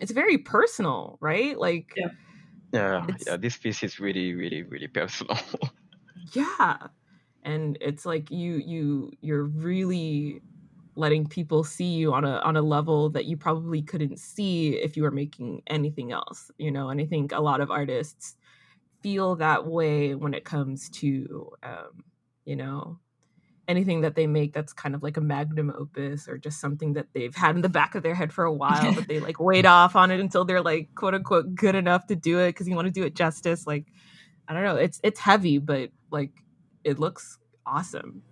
[0.00, 2.08] it's very personal right like Yeah.
[2.72, 3.36] Yeah, yeah.
[3.36, 5.38] This piece is really, really, really personal.
[6.32, 6.76] yeah
[7.46, 10.42] and it's like you you you're really
[10.96, 14.96] letting people see you on a on a level that you probably couldn't see if
[14.96, 18.36] you were making anything else you know and i think a lot of artists
[19.06, 22.02] feel that way when it comes to um
[22.44, 22.98] you know
[23.68, 27.06] anything that they make that's kind of like a magnum opus or just something that
[27.14, 29.64] they've had in the back of their head for a while but they like wait
[29.78, 32.74] off on it until they're like quote unquote good enough to do it because you
[32.74, 33.84] want to do it justice like
[34.48, 36.32] i don't know it's it's heavy but like
[36.82, 38.24] it looks awesome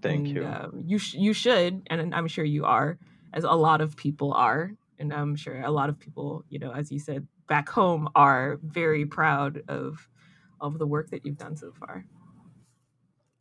[0.00, 0.46] Thank and, you.
[0.46, 2.98] um, you sh- you should and i'm sure you are
[3.34, 6.72] as a lot of people are and i'm sure a lot of people you know
[6.72, 10.08] as you said back home are very proud of
[10.62, 12.06] of the work that you've done so far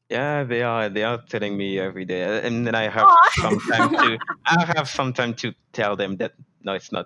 [0.10, 0.90] Yeah, they are.
[0.90, 3.30] They are telling me every day, and then I have Aw.
[3.46, 4.18] some time to.
[4.50, 6.34] I have some time to tell them that
[6.66, 7.06] no, it's not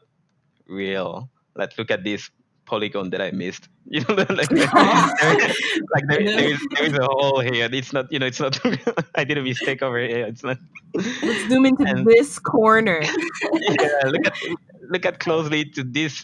[0.71, 1.27] real.
[1.59, 2.31] Let's look at this
[2.63, 3.67] polygon that I missed.
[3.91, 4.47] You know, like,
[5.93, 7.67] like there, there is there is a hole here.
[7.67, 8.07] It's not.
[8.07, 8.55] You know, it's not.
[9.19, 10.23] I did a mistake over here.
[10.23, 10.55] It's not.
[10.95, 14.35] let's zoom into And- this corner yeah, look at
[14.87, 16.23] look at closely to this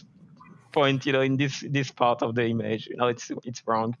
[0.72, 1.06] point.
[1.06, 2.86] You know, in this this part of the image.
[2.86, 3.96] You know, it's it's wrong.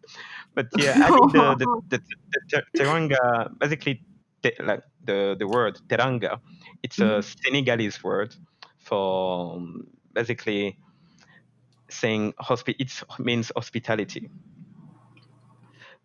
[0.54, 2.00] But yeah, I think the the, the,
[2.32, 4.02] the, ter- teranga basically
[4.42, 6.40] te- like the the word teranga,
[6.82, 8.34] it's a Senegalese word
[8.78, 10.78] for um, basically
[11.88, 14.30] saying hospi- it means hospitality.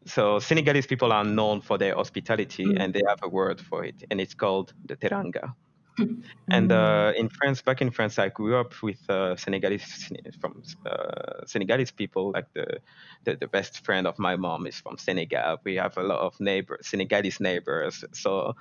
[0.05, 2.79] So Senegalese people are known for their hospitality, Mm.
[2.79, 5.53] and they have a word for it, and it's called the teranga.
[6.51, 11.45] And uh, in France, back in France, I grew up with uh, Senegalese from uh,
[11.45, 12.31] Senegalese people.
[12.31, 12.79] Like the,
[13.23, 15.57] the the best friend of my mom is from Senegal.
[15.63, 18.03] We have a lot of neighbors, Senegalese neighbors.
[18.13, 18.53] So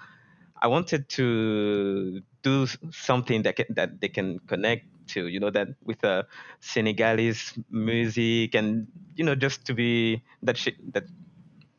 [0.62, 5.26] I wanted to do something that can, that they can connect to.
[5.28, 6.24] You know, that with uh,
[6.60, 11.04] Senegalese music, and you know, just to be that sh- that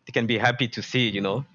[0.05, 1.09] they can be happy to see.
[1.09, 1.45] You know,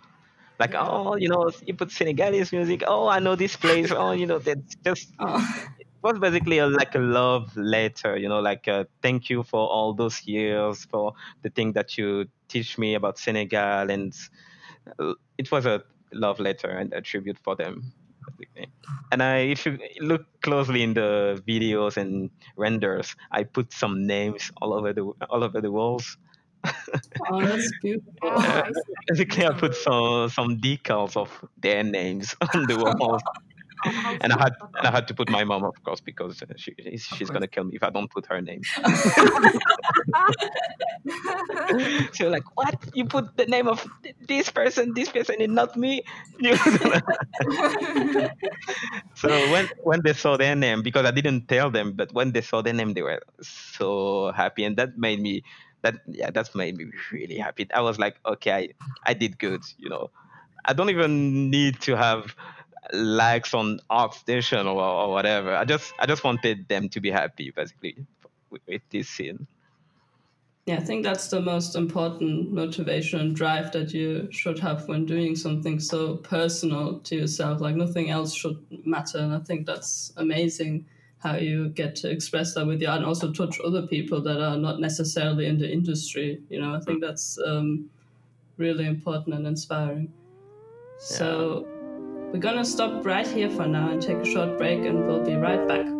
[0.61, 2.85] like oh you know you put senegalese music.
[2.87, 3.91] Oh i know this place.
[3.93, 5.67] Oh you know that's just Oh.
[5.81, 9.67] it was basically a, like a love letter you know like uh thank you for
[9.69, 14.15] all those years for the thing that you teach me about senegal and
[14.99, 17.93] uh, it was a love letter and a tribute for them
[19.13, 24.51] and i if you look closely in the videos and renders i put some names
[24.61, 26.17] all over the all over the walls
[26.65, 28.13] oh, that's beautiful.
[29.09, 33.23] Basically i put some some decals of their names on the walls
[33.87, 36.47] Oh, and I had and I had to put my mom, of course, because uh,
[36.57, 37.31] she she's course.
[37.31, 38.61] gonna kill me if I don't put her name.
[42.13, 42.77] she was like, "What?
[42.95, 43.87] You put the name of
[44.29, 46.03] this person, this person, and not me?"
[49.15, 52.41] So when when they saw their name, because I didn't tell them, but when they
[52.43, 55.43] saw their name, they were so happy, and that made me
[55.83, 57.69] that yeah, that made me really happy.
[57.73, 58.69] I was like, okay, I
[59.11, 60.11] I did good, you know.
[60.65, 62.35] I don't even need to have
[62.93, 65.55] likes on ArtStation or, or whatever.
[65.55, 67.97] I just I just wanted them to be happy, basically,
[68.51, 69.47] with, with this scene.
[70.67, 75.07] Yeah, I think that's the most important motivation and drive that you should have when
[75.07, 77.61] doing something so personal to yourself.
[77.61, 79.19] Like nothing else should matter.
[79.19, 80.87] And I think that's amazing
[81.21, 84.43] how you get to express that with your art and also touch other people that
[84.43, 86.41] are not necessarily in the industry.
[86.49, 87.91] You know, I think that's um,
[88.57, 90.13] really important and inspiring.
[90.99, 91.67] So
[92.33, 95.37] we're gonna stop right here for now and take a short break, and we'll be
[95.37, 96.00] right back.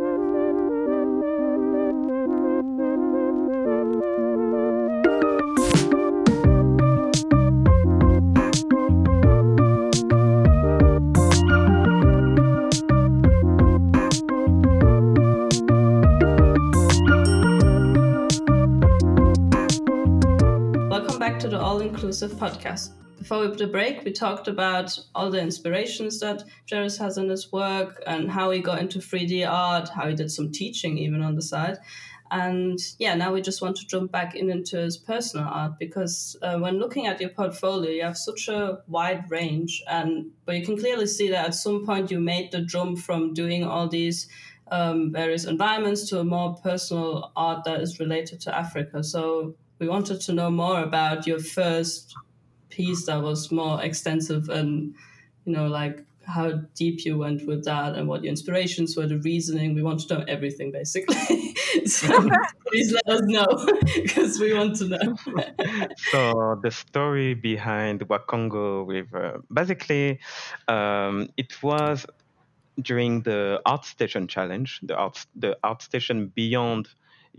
[22.23, 22.91] Inclusive Podcast.
[23.17, 28.03] Before a break, we talked about all the inspirations that Jerris has in his work
[28.07, 31.41] and how he got into 3D art, how he did some teaching even on the
[31.41, 31.79] side.
[32.31, 36.37] And yeah, now we just want to jump back in into his personal art because
[36.43, 40.67] uh, when looking at your portfolio, you have such a wide range, and but you
[40.67, 44.29] can clearly see that at some point you made the jump from doing all these
[44.71, 49.03] um, various environments to a more personal art that is related to Africa.
[49.03, 52.15] So we wanted to know more about your first
[52.69, 54.95] piece that was more extensive and
[55.45, 59.19] you know like how deep you went with that and what your inspirations were the
[59.19, 59.75] reasoning.
[59.75, 61.17] We want to know everything basically.
[61.87, 62.09] So
[62.67, 63.47] please let us know
[63.95, 65.17] because we want to know.
[66.11, 70.19] So the story behind Wakongo River, basically,
[70.67, 72.07] um, it was
[72.83, 76.89] during the ArtStation Challenge, the art the ArtStation Beyond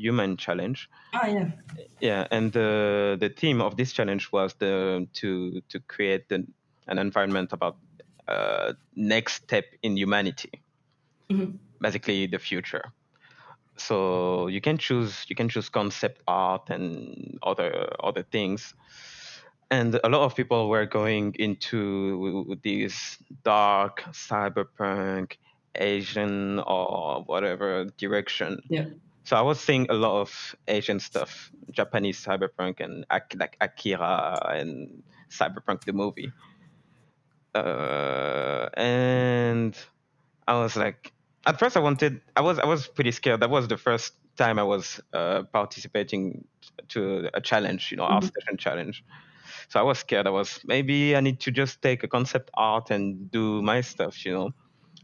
[0.01, 0.89] Human Challenge.
[1.13, 1.47] ah yeah
[2.01, 6.45] Yeah, and the the theme of this challenge was the to to create the,
[6.87, 7.77] an environment about
[8.27, 10.51] uh, next step in humanity,
[11.29, 11.59] Mhm.
[11.79, 12.83] basically the future.
[13.77, 17.71] So you can choose you can choose concept art and other
[18.03, 18.73] other things,
[19.69, 25.37] and a lot of people were going into this dark cyberpunk
[25.75, 28.61] Asian or whatever direction.
[28.69, 28.85] yeah
[29.23, 33.05] So I was seeing a lot of Asian stuff, Japanese cyberpunk and
[33.37, 36.31] like Akira and Cyberpunk the movie.
[37.53, 39.77] Uh, and
[40.47, 41.13] I was like,
[41.45, 43.41] at first I wanted, I was I was pretty scared.
[43.41, 46.47] That was the first time I was uh, participating
[46.89, 48.31] to a challenge, you know, art Mhm.
[48.31, 49.03] station challenge.
[49.69, 50.27] So I was scared.
[50.27, 54.25] I was maybe I need to just take a concept art and do my stuff,
[54.25, 54.51] you know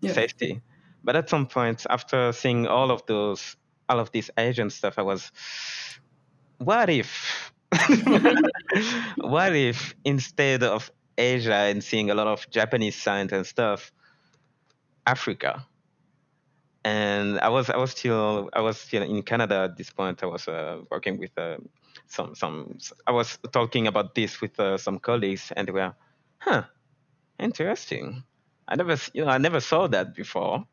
[0.02, 0.14] Yeah.
[0.14, 0.62] safety.
[1.04, 3.56] But at some point, after seeing all of those,
[3.90, 5.32] all of this Asian stuff, I was,
[6.58, 7.52] what if,
[9.18, 13.92] what if instead of Asia and seeing a lot of Japanese science and stuff,
[15.06, 15.66] Africa?
[16.84, 20.24] And I was, I was still, I was still in Canada at this point.
[20.24, 21.58] I was uh, working with uh,
[22.08, 22.78] some, some.
[23.06, 25.94] I was talking about this with uh, some colleagues, and they were,
[26.40, 26.64] huh,
[27.40, 28.24] interesting.
[28.68, 30.66] I never, you know, I never saw that before.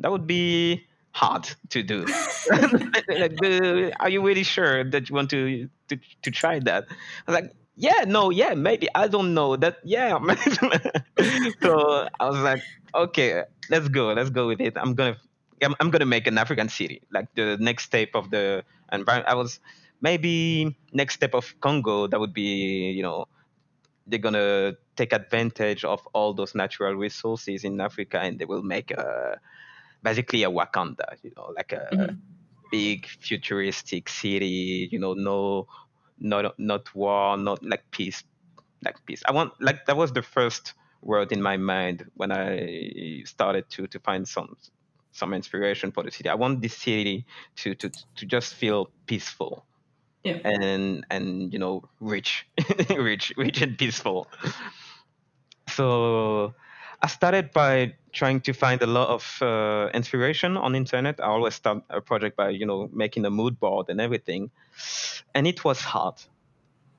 [0.00, 2.04] That would be hard to do.
[2.50, 6.84] like, the, are you really sure that you want to, to to try that?
[6.90, 9.78] I was like, yeah, no, yeah, maybe I don't know that.
[9.84, 10.18] Yeah,
[11.62, 12.62] so I was like,
[12.94, 14.74] okay, let's go, let's go with it.
[14.76, 15.16] I'm gonna,
[15.62, 19.30] I'm, I'm gonna make an African city, like the next step of the environment.
[19.30, 19.60] I was
[20.00, 22.06] maybe next step of Congo.
[22.06, 23.26] That would be, you know,
[24.06, 28.90] they're gonna take advantage of all those natural resources in Africa, and they will make
[28.90, 29.40] a
[30.04, 32.14] basically a Wakanda, you know, like a mm-hmm.
[32.70, 34.88] big futuristic city.
[34.92, 35.66] You know, no,
[36.18, 38.22] not not war, not like peace,
[38.84, 39.22] like peace.
[39.26, 43.86] I want like that was the first word in my mind when I started to
[43.88, 44.56] to find some
[45.12, 46.28] some inspiration for the city.
[46.28, 47.26] I want this city
[47.56, 49.66] to to to just feel peaceful
[50.24, 50.40] yeah.
[50.42, 52.46] and and you know rich
[52.90, 54.26] rich rich and peaceful
[55.68, 56.54] so
[57.02, 61.54] i started by trying to find a lot of uh, inspiration on internet i always
[61.54, 64.50] start a project by you know making a mood board and everything
[65.34, 66.14] and it was hard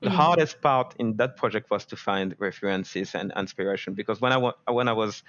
[0.00, 0.16] the mm-hmm.
[0.16, 4.54] hardest part in that project was to find references and inspiration because when i, wa-
[4.68, 5.22] when I was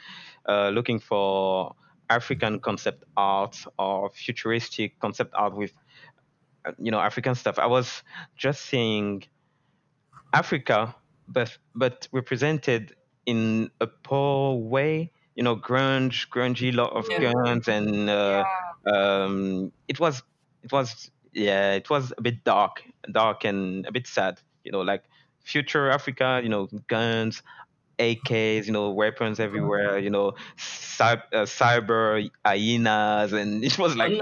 [0.47, 1.73] uh, looking for
[2.09, 5.71] african concept art or futuristic concept art with
[6.79, 7.59] you know African stuff.
[7.59, 8.03] I was
[8.35, 9.23] just seeing
[10.33, 10.95] Africa,
[11.27, 15.11] but but represented in a poor way.
[15.37, 17.31] You know, grunge, grungy, lot of yeah.
[17.31, 18.43] guns, and uh,
[18.85, 18.91] yeah.
[18.91, 20.21] um, it was
[20.63, 24.41] it was yeah, it was a bit dark, dark and a bit sad.
[24.65, 25.03] You know, like
[25.43, 26.41] future Africa.
[26.43, 27.43] You know, guns,
[27.99, 34.11] AKs, you know, weapons everywhere, you know, cyber, uh, cyber hyenas, and it was like,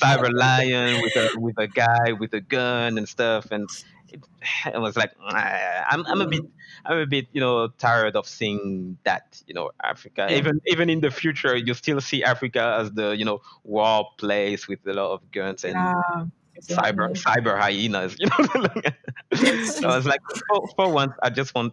[0.00, 3.68] cyber lion with a with a guy with a gun and stuff, and
[4.12, 4.20] it,
[4.74, 6.42] it was like, I'm I'm a bit
[6.84, 10.26] I'm a bit you know tired of seeing that you know Africa.
[10.28, 10.36] Yeah.
[10.36, 14.68] Even even in the future, you still see Africa as the you know war place
[14.68, 15.74] with a lot of guns and.
[15.74, 16.24] Yeah
[16.60, 21.72] cyber cyber hyenas you know so i was like for, for once i just want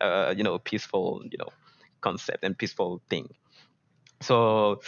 [0.00, 1.48] uh you know peaceful you know
[2.00, 3.28] concept and peaceful thing
[4.20, 4.80] so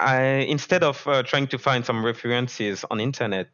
[0.00, 3.48] i instead of uh, trying to find some references on internet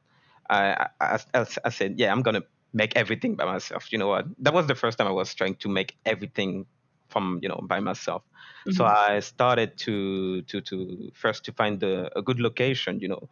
[0.49, 2.43] I, I, I, I said yeah i'm gonna
[2.77, 3.93] make everything by myself.
[3.93, 4.27] You know what?
[4.39, 6.67] That was the first time i was trying to make everything
[7.09, 8.23] from you know by myself.
[8.23, 8.77] Mm-hmm.
[8.77, 13.29] so i started to to to first to find a, a good location you know.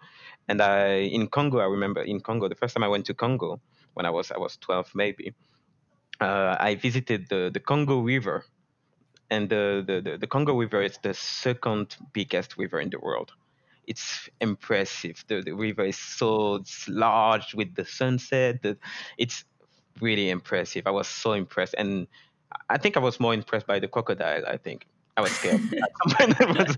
[0.49, 3.61] And I in Congo, I remember in Congo, the first time I went to Congo
[3.95, 5.35] when I was I was 12 maybe,
[6.21, 8.45] uh, I visited the the Congo River,
[9.31, 13.33] and the, the the the Congo River is the second biggest river in the world.
[13.87, 15.25] It's impressive.
[15.29, 18.63] The, the river is so large with the sunset.
[18.63, 18.77] The,
[19.19, 19.45] it's
[20.01, 20.87] really impressive.
[20.87, 22.07] I was so impressed, and
[22.69, 24.47] I think I was more impressed by the crocodile.
[24.47, 25.61] I think I was scared.
[26.21, 26.77] At I was,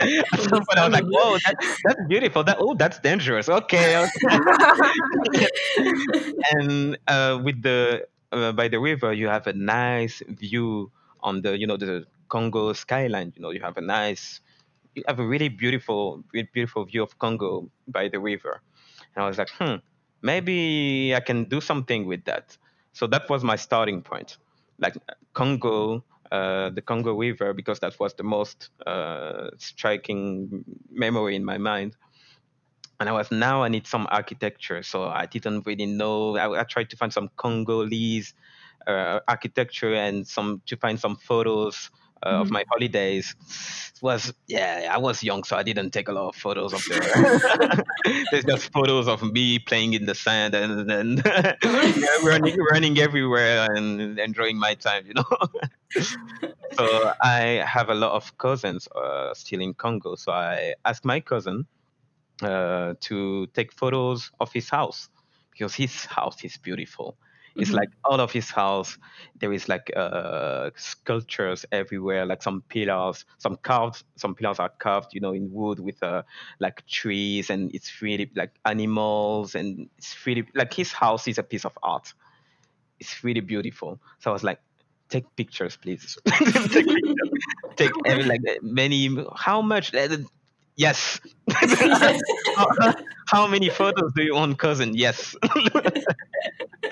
[0.00, 2.44] at some point I was like, "Whoa, that, that's beautiful.
[2.44, 3.96] That oh, that's dangerous." Okay.
[3.98, 5.46] okay.
[6.52, 10.90] and uh, with the uh, by the river, you have a nice view
[11.22, 13.32] on the you know the Congo skyline.
[13.36, 14.40] You know, you have a nice,
[14.94, 18.62] you have a really beautiful, really beautiful view of Congo by the river.
[19.14, 19.76] And I was like, hmm,
[20.22, 22.56] maybe I can do something with that.
[22.92, 24.38] So that was my starting point.
[24.78, 24.96] Like
[25.32, 31.58] Congo uh, the Congo River because that was the most uh, striking memory in my
[31.58, 31.96] mind.
[32.98, 36.36] And I was now I need some architecture, so I didn't really know.
[36.36, 38.34] I, I tried to find some Congolese
[38.86, 41.90] uh, architecture and some to find some photos
[42.24, 42.42] uh, mm-hmm.
[42.42, 43.36] of my holidays
[44.02, 47.84] was yeah i was young so i didn't take a lot of photos of the
[48.30, 53.68] there's just photos of me playing in the sand and, and yeah, running running everywhere
[53.74, 55.24] and enjoying my time you know
[56.72, 61.20] so i have a lot of cousins uh, still in congo so i asked my
[61.20, 61.66] cousin
[62.42, 65.08] uh, to take photos of his house
[65.52, 67.16] because his house is beautiful
[67.56, 67.78] it's mm-hmm.
[67.78, 68.98] like all of his house,
[69.38, 75.14] there is like uh, sculptures everywhere, like some pillars, some carved, some pillars are carved,
[75.14, 76.22] you know, in wood with uh,
[76.58, 81.42] like trees, and it's really like animals, and it's really like his house is a
[81.42, 82.12] piece of art.
[82.98, 84.00] It's really beautiful.
[84.18, 84.60] So I was like,
[85.08, 86.18] take pictures, please.
[86.26, 87.30] take pictures.
[87.76, 89.16] take every, like many.
[89.36, 89.94] How much?
[89.94, 90.16] Uh,
[90.74, 91.20] yes.
[92.56, 92.94] how,
[93.26, 94.94] how, many photos do you want, cousin?
[94.94, 95.36] Yes.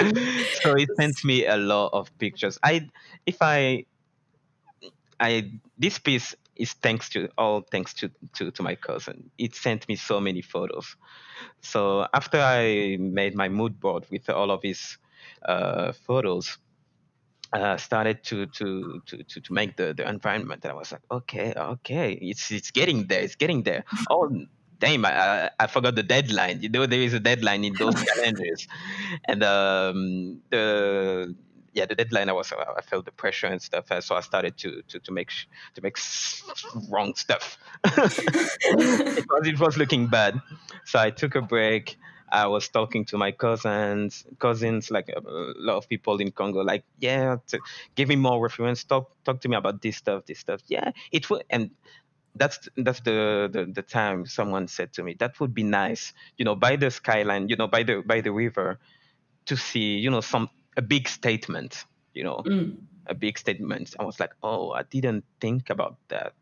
[0.63, 2.59] so he sent me a lot of pictures.
[2.63, 2.89] I
[3.27, 3.87] if I
[5.21, 9.31] I this piece is thanks to all thanks to, to, to my cousin.
[9.39, 10.97] It sent me so many photos.
[11.61, 14.99] So after I made my mood board with all of his
[15.45, 16.59] uh, photos,
[17.53, 20.65] uh, started to, to to to to make the, the environment.
[20.65, 23.85] And I was like, okay, okay, it's it's getting there, it's getting there.
[24.11, 24.31] Oh,
[24.83, 26.61] damn, I, I forgot the deadline.
[26.61, 28.67] You know, there is a deadline in those calendars,
[29.27, 31.35] and um, the
[31.73, 32.29] yeah, the deadline.
[32.29, 35.31] I was I felt the pressure and stuff, so I started to to to make
[35.75, 35.97] to make
[36.91, 37.59] wrong stuff.
[37.85, 40.41] it was it was looking bad,
[40.85, 41.97] so I took a break.
[42.33, 45.21] I was talking to my cousins, cousins, like a,
[45.59, 47.61] lot of people in Congo, like, yeah, to
[47.95, 48.85] give me more reference.
[48.85, 50.63] Talk, talk to me about this stuff, this stuff.
[50.67, 51.71] Yeah, it would, and
[52.35, 56.45] that's that's the, the the time someone said to me that would be nice, you
[56.45, 58.79] know, by the skyline, you know, by the by the river,
[59.47, 62.77] to see, you know, some a big statement, you know, mm.
[63.07, 63.95] a big statement.
[63.99, 66.35] I was like, oh, I didn't think about that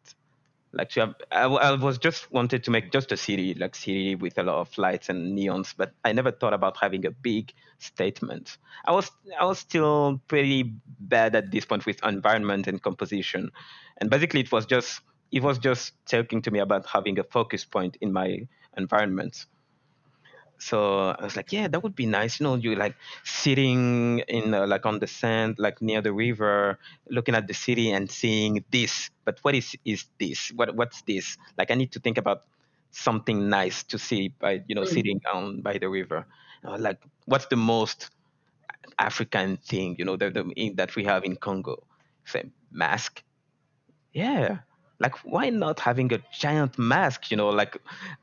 [0.72, 4.38] like have, I, I was just wanted to make just a city like city with
[4.38, 8.58] a lot of lights and neons but i never thought about having a big statement
[8.84, 13.50] i was i was still pretty bad at this point with environment and composition
[13.98, 15.00] and basically it was just
[15.32, 19.46] it was just talking to me about having a focus point in my environment
[20.60, 22.38] so I was like, yeah, that would be nice.
[22.38, 26.78] You know, you like sitting in uh, like on the sand, like near the river,
[27.08, 29.10] looking at the city and seeing this.
[29.24, 30.52] But what is is this?
[30.54, 31.38] What what's this?
[31.56, 32.42] Like I need to think about
[32.90, 34.88] something nice to see by you know mm.
[34.88, 36.26] sitting down by the river.
[36.62, 38.10] like what's the most
[38.98, 41.82] African thing you know that we have in Congo?
[42.26, 43.22] Say mask.
[44.12, 44.58] Yeah,
[45.00, 47.78] like why not having a giant mask you know like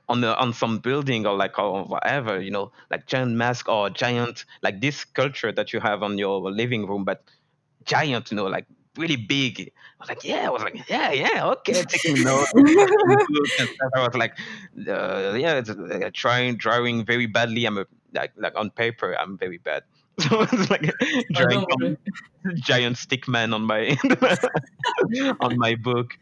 [0.07, 2.71] on the on some building or like or whatever you know?
[2.91, 7.03] Like giant mask or giant like this sculpture that you have on your living room
[7.03, 7.23] but
[7.85, 8.65] giant you know like
[8.95, 9.71] really big.
[9.99, 11.83] I was like yeah i was like yeah yeah okay.
[11.87, 12.51] Taking notes.
[12.55, 14.37] I was like
[14.87, 17.65] uh, yeah uh, trying drawing very badly.
[17.65, 19.83] I'm a, like like on paper i'm very bad.
[20.19, 20.91] So it's like
[21.31, 21.97] drawing
[22.55, 23.95] giant stick man on my
[25.41, 26.17] on my book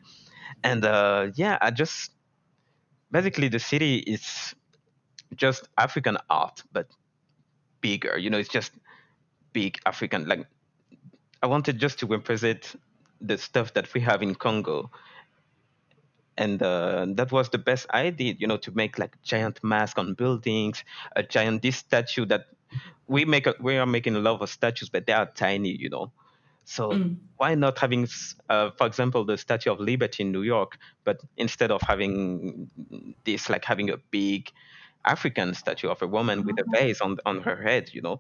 [0.66, 2.11] and uh, yeah, I just
[3.11, 4.55] basically the city is
[5.36, 6.88] just African art, but
[7.82, 8.18] bigger.
[8.18, 8.74] You know, it's just
[9.53, 10.28] big African.
[10.28, 10.47] Like
[11.43, 12.76] I wanted just to represent
[13.22, 14.91] the stuff that we have in Congo,
[16.38, 18.41] and uh, that was the best I did.
[18.41, 20.84] You know, to make like giant mask on buildings,
[21.16, 22.47] a giant this statue that
[23.07, 23.47] we make.
[23.47, 25.76] A, we are making a lot of statues, but they are tiny.
[25.78, 26.11] You know,
[26.66, 27.16] so mm.
[27.38, 28.07] why not having,
[28.49, 32.70] uh, for example, the Statue of Liberty in New York, but instead of having
[33.24, 34.51] this, like having a big
[35.05, 36.72] African statue of a woman with a mm-hmm.
[36.72, 38.20] vase on on her head, you know?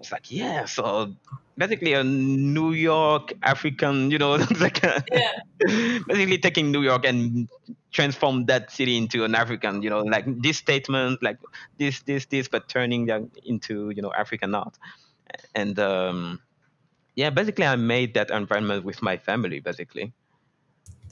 [0.00, 1.14] It's like yeah, so
[1.56, 5.98] basically a New York African, you know, like a, yeah.
[6.08, 7.48] basically taking New York and
[7.92, 11.38] transform that city into an African, you know, like this statement, like
[11.78, 14.76] this, this, this, but turning that into you know African art,
[15.54, 16.40] and um,
[17.16, 20.12] yeah, basically, I made that environment with my family, basically.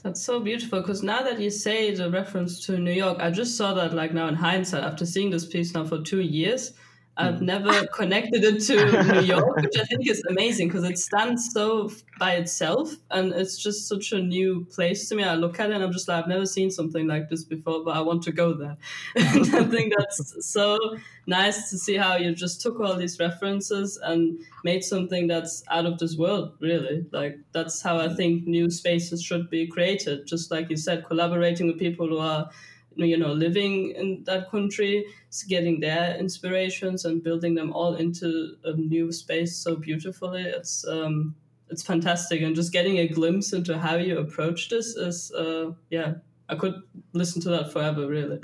[0.03, 3.55] That's so beautiful because now that you say the reference to New York, I just
[3.55, 6.73] saw that like now in hindsight after seeing this piece now for two years.
[7.15, 7.45] I've hmm.
[7.45, 11.91] never connected it to New York, which I think is amazing because it stands so
[12.17, 15.23] by itself and it's just such a new place to me.
[15.23, 17.83] I look at it and I'm just like, I've never seen something like this before,
[17.83, 18.77] but I want to go there.
[19.15, 20.79] and I think that's so
[21.27, 25.85] nice to see how you just took all these references and made something that's out
[25.85, 27.05] of this world, really.
[27.11, 30.25] Like, that's how I think new spaces should be created.
[30.25, 32.49] Just like you said, collaborating with people who are
[32.95, 35.05] you know living in that country
[35.41, 40.43] getting their inspirations and building them all into a new space so beautifully.
[40.43, 41.35] It's um
[41.69, 42.41] it's fantastic.
[42.41, 46.15] And just getting a glimpse into how you approach this is uh yeah
[46.49, 46.75] i could
[47.13, 48.37] listen to that forever really.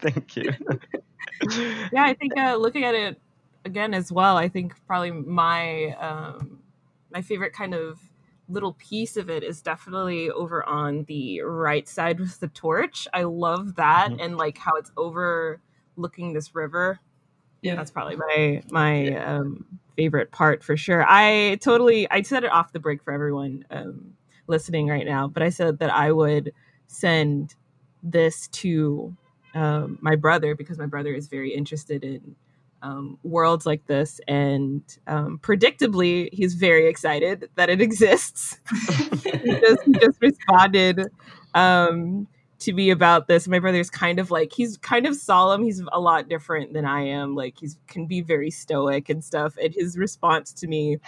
[0.00, 0.52] Thank you.
[1.92, 3.20] Yeah i think uh looking at it
[3.64, 6.58] again as well i think probably my um
[7.10, 7.98] my favorite kind of
[8.48, 13.08] little piece of it is definitely over on the right side with the torch.
[13.14, 14.20] I love that mm-hmm.
[14.20, 17.00] and like how it's overlooking this river.
[17.62, 19.36] Yeah, that's probably my my yeah.
[19.36, 19.64] um,
[19.96, 21.04] favorite part for sure.
[21.08, 24.12] I totally I said it off the break for everyone um,
[24.46, 26.52] listening right now, but I said that I would
[26.86, 27.54] send
[28.02, 29.16] this to
[29.54, 32.36] um, my brother because my brother is very interested in
[32.84, 34.20] um, worlds like this.
[34.28, 38.58] And um, predictably, he's very excited that it exists.
[39.22, 41.06] he, just, he, just, responded
[41.54, 42.28] um,
[42.60, 43.48] to me about this.
[43.48, 45.64] My brother's kind of like, he's kind of solemn.
[45.64, 47.34] He's a lot different than I am.
[47.34, 49.56] Like, he can be very stoic and stuff.
[49.60, 50.98] And his response to me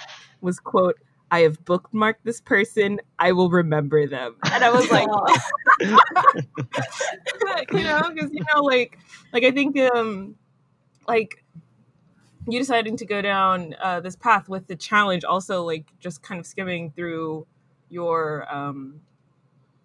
[0.41, 0.99] was, quote,
[1.31, 3.01] I have bookmarked this person.
[3.19, 4.37] I will remember them.
[4.51, 5.09] And I was like,
[7.73, 8.99] you know, because you know, like,
[9.33, 10.37] like I think, um,
[11.09, 11.43] like
[12.49, 16.39] you deciding to go down uh, this path with the challenge also like just kind
[16.39, 17.47] of skimming through
[17.89, 19.01] your um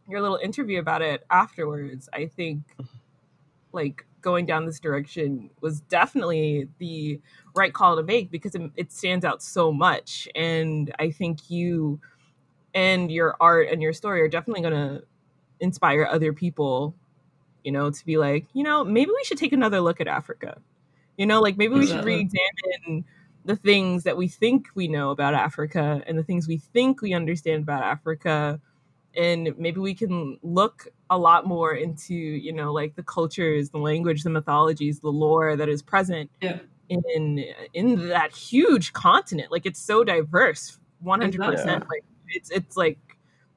[0.07, 2.61] your little interview about it afterwards i think
[3.73, 7.19] like going down this direction was definitely the
[7.55, 10.27] right call to make because it, it stands out so much.
[10.35, 11.99] And i think you
[12.73, 15.03] and your art and your story are definitely going to
[15.59, 16.95] inspire other people
[17.63, 20.59] you know to be like you know maybe we should take another look at africa
[21.21, 23.05] you know like maybe we should re-examine
[23.45, 27.13] the things that we think we know about africa and the things we think we
[27.13, 28.59] understand about africa.
[29.15, 33.77] And maybe we can look a lot more into you know like the cultures the
[33.77, 36.59] language the mythologies the lore that is present yeah.
[36.87, 39.51] in in that huge continent.
[39.51, 42.97] Like it's so diverse 100% like it's it's like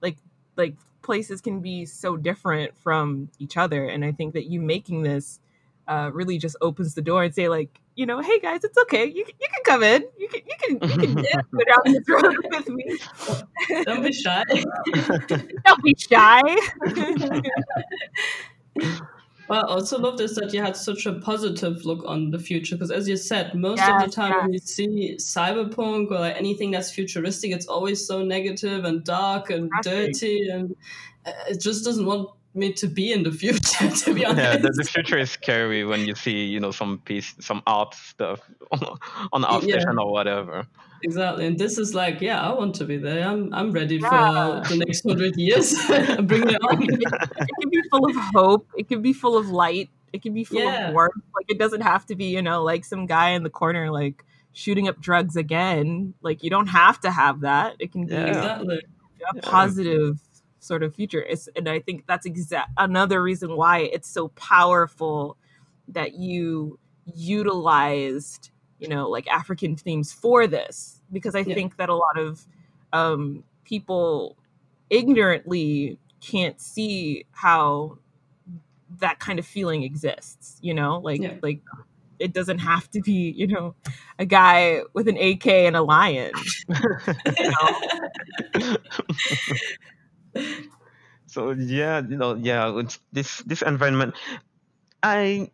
[0.03, 0.19] like
[0.57, 3.87] like places can be so different from each other.
[3.87, 5.41] And i think that you making this
[5.89, 9.05] uh, really just opens the door and say like you know, hey guys, it's okay.
[9.05, 10.05] You you can come in.
[10.19, 11.23] You can you can you can go
[11.65, 12.99] down this road with me.
[13.85, 14.45] Don't be shy.
[15.65, 16.43] Don't be shy.
[19.49, 22.75] well, I also love this that you had such a positive look on the future
[22.75, 24.43] because, as you said, most yes, of the time yes.
[24.43, 29.51] when you see cyberpunk or like anything that's futuristic, it's always so negative and dark
[29.51, 30.75] and dirty, and
[31.27, 34.57] uh, it just doesn't want me to be in the future to be honest yeah
[34.57, 38.41] the, the, future is scary when you see you know some piece some art stuff
[38.73, 38.99] on,
[39.33, 40.03] on the ArtStation yeah.
[40.03, 40.67] or whatever.
[41.03, 43.29] Exactly and this is like yeah i want to be there.
[43.29, 44.63] I'm i'm ready yeah.
[44.63, 45.75] for the next 100 years.
[46.23, 46.83] Bring it on.
[46.83, 48.69] It can be full of hope.
[48.77, 49.91] It can be full of light.
[50.13, 50.89] It can be full yeah.
[50.89, 51.23] of warmth.
[51.35, 54.25] Like it doesn't have to be you know like some guy in the corner like
[54.53, 56.15] shooting up drugs again.
[56.23, 57.77] Like you don't have to have that.
[57.79, 58.81] It can be exactly.
[59.37, 60.19] a positive
[60.65, 61.23] sort of future.
[61.23, 65.37] It's, and I think that's exact another reason why it's so powerful
[65.89, 66.79] that you
[67.15, 71.55] utilized, you know, like African themes for this, because I yeah.
[71.55, 72.47] think that a lot of
[72.93, 74.37] um, people
[74.91, 77.99] ignorantly can't see how
[79.01, 80.59] that kind of feeling exists.
[80.63, 81.35] You know, like yeah.
[81.43, 81.61] like
[82.19, 83.75] it doesn't have to be, you know,
[84.19, 86.33] a guy with an AK and a lion.
[87.39, 87.53] you
[88.55, 88.77] know?
[91.27, 92.83] so yeah, you know, yeah,
[93.13, 94.15] this this environment,
[95.03, 95.51] I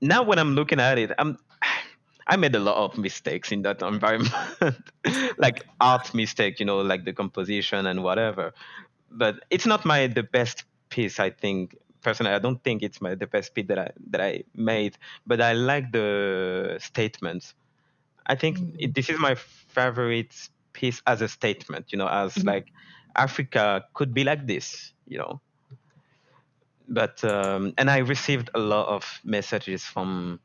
[0.00, 1.38] now when I'm looking at it, I'm
[2.28, 4.32] I made a lot of mistakes in that environment,
[5.38, 8.52] like art mistake, you know, like the composition and whatever.
[9.10, 11.18] But it's not my the best piece.
[11.18, 14.44] I think personally, I don't think it's my the best piece that I that I
[14.54, 14.98] made.
[15.26, 17.54] But I like the statements.
[18.26, 18.76] I think mm-hmm.
[18.78, 20.34] it, this is my favorite
[20.74, 21.92] piece as a statement.
[21.92, 22.48] You know, as mm-hmm.
[22.48, 22.66] like
[23.18, 25.40] Africa could be like this, you know.
[26.88, 30.40] But um, and I received a lot of messages from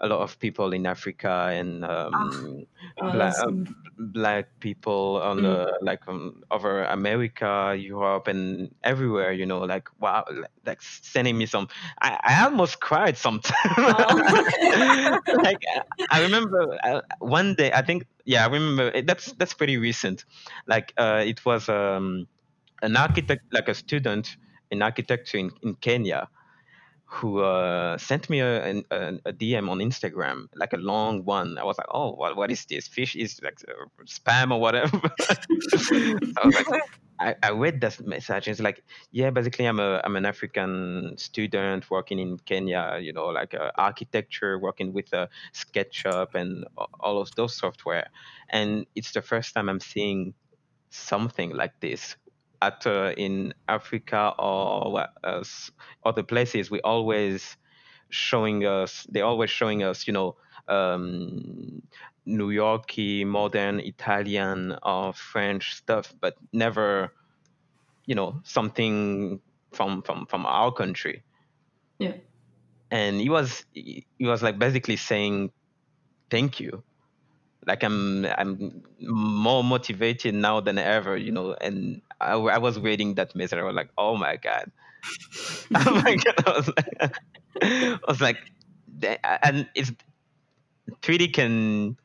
[0.00, 2.64] a lot of people in Africa and um,
[3.00, 3.50] oh, black, uh,
[3.98, 5.42] black, people on mm.
[5.42, 9.32] the like um, over America, Europe, and everywhere.
[9.32, 10.24] You know, like wow,
[10.64, 11.68] like sending me some.
[12.00, 13.74] I, I almost cried sometimes.
[13.76, 15.18] Oh.
[15.42, 15.62] like
[16.10, 17.72] I remember uh, one day.
[17.72, 20.24] I think yeah, I remember that's that's pretty recent.
[20.66, 22.28] Like uh, it was um,
[22.82, 24.36] an architect, like a student
[24.70, 26.28] in architecture in, in Kenya
[27.10, 31.56] who uh, sent me a, a, a, DM on Instagram, like a long one.
[31.56, 32.86] I was like, oh, what, what is this?
[32.86, 35.00] Fish is like uh, spam or whatever.
[35.30, 36.82] I was like,
[37.20, 38.46] I, I read that message.
[38.46, 42.98] It's like, yeah, basically, I'm a I'm an African student working in Kenya.
[43.00, 46.66] You know, like uh, architecture, working with uh, SketchUp and
[47.00, 48.08] all of those software.
[48.50, 50.34] And it's the first time I'm seeing
[50.90, 52.16] something like this
[52.60, 55.44] at uh, in Africa or uh,
[56.04, 57.56] other places, we always
[58.10, 59.06] showing us.
[59.08, 60.36] They always showing us, you know,
[60.68, 61.82] um,
[62.26, 67.12] New Yorky, modern Italian or French stuff, but never,
[68.06, 69.40] you know, something
[69.72, 71.22] from from from our country.
[71.98, 72.14] Yeah.
[72.90, 75.52] And he was he was like basically saying,
[76.30, 76.82] "Thank you."
[77.66, 81.54] Like I'm I'm more motivated now than ever, you know.
[81.54, 83.58] And I, I was reading that message.
[83.58, 84.70] I was like, oh my god,
[85.74, 86.34] oh my god.
[86.46, 87.14] I was like,
[87.62, 88.38] I was like,
[89.42, 89.92] and it's
[91.02, 91.96] 3D can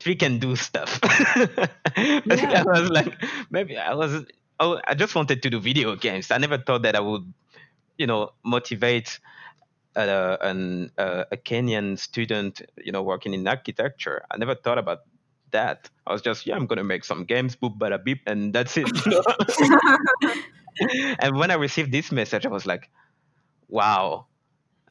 [0.00, 0.98] 3D can do stuff.
[1.96, 2.64] yeah.
[2.66, 3.14] I was like,
[3.50, 4.24] maybe I was.
[4.60, 6.30] Oh, I just wanted to do video games.
[6.30, 7.32] I never thought that I would,
[7.98, 9.18] you know, motivate
[9.94, 14.24] a, an, a, a Kenyan student, you know, working in architecture.
[14.30, 15.00] I never thought about
[15.50, 15.90] that.
[16.06, 18.88] I was just, yeah, I'm gonna make some games, boop, bada beep, and that's it.
[21.20, 22.90] and when I received this message, I was like,
[23.68, 24.26] wow,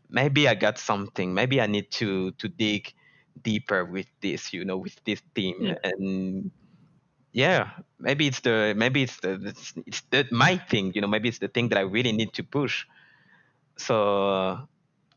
[0.09, 1.33] maybe I got something.
[1.33, 2.93] Maybe I need to to dig
[3.41, 5.57] deeper with this, you know, with this theme.
[5.61, 5.75] Yeah.
[5.83, 6.51] And
[7.33, 11.29] yeah, maybe it's the maybe it's the it's, it's the my thing, you know, maybe
[11.29, 12.85] it's the thing that I really need to push.
[13.77, 14.67] So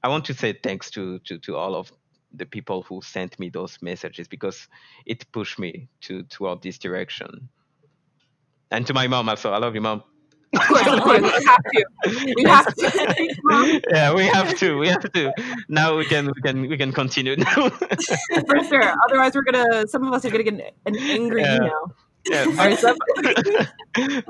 [0.05, 1.91] I want to say thanks to to to all of
[2.37, 4.69] the people who sent me those messages because
[5.07, 7.49] it pushed me to toward this direction.
[8.71, 10.03] And to my mom also, I love you, mom.
[10.55, 11.85] Of course, of course, we have to.
[12.37, 13.81] We have to.
[13.91, 14.79] yeah, we have to.
[14.79, 15.33] We have to.
[15.69, 17.71] Now we can we can we can continue now.
[18.49, 18.95] For sure.
[19.09, 19.89] Otherwise, we're gonna.
[19.89, 21.57] Some of us are gonna get an, an angry Yeah.
[21.57, 21.97] email.
[22.31, 22.73] Yeah, by,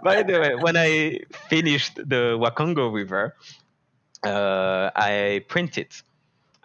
[0.03, 3.37] by the way, when I finished the Wakongo River,
[4.27, 5.93] uh, I printed.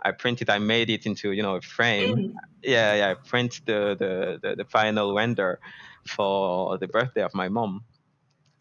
[0.03, 0.49] I printed.
[0.49, 2.16] I made it into you know a frame.
[2.16, 2.34] Mm.
[2.64, 3.10] Yeah, yeah.
[3.12, 5.60] I print the the, the, the final render
[6.07, 7.84] for the birthday of my mom.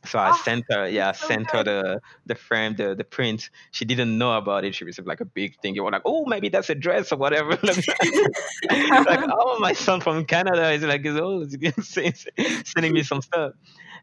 [0.06, 0.88] So I Oh, sent her.
[0.88, 3.50] Yeah, I so sent her the the frame, the the print.
[3.72, 4.74] She didn't know about it.
[4.74, 5.74] She received like a big thing.
[5.74, 7.58] You were like, oh, maybe that's a dress or whatever.
[7.62, 11.56] like, oh, my son from Canada is like, is always
[12.64, 13.52] sending me some stuff.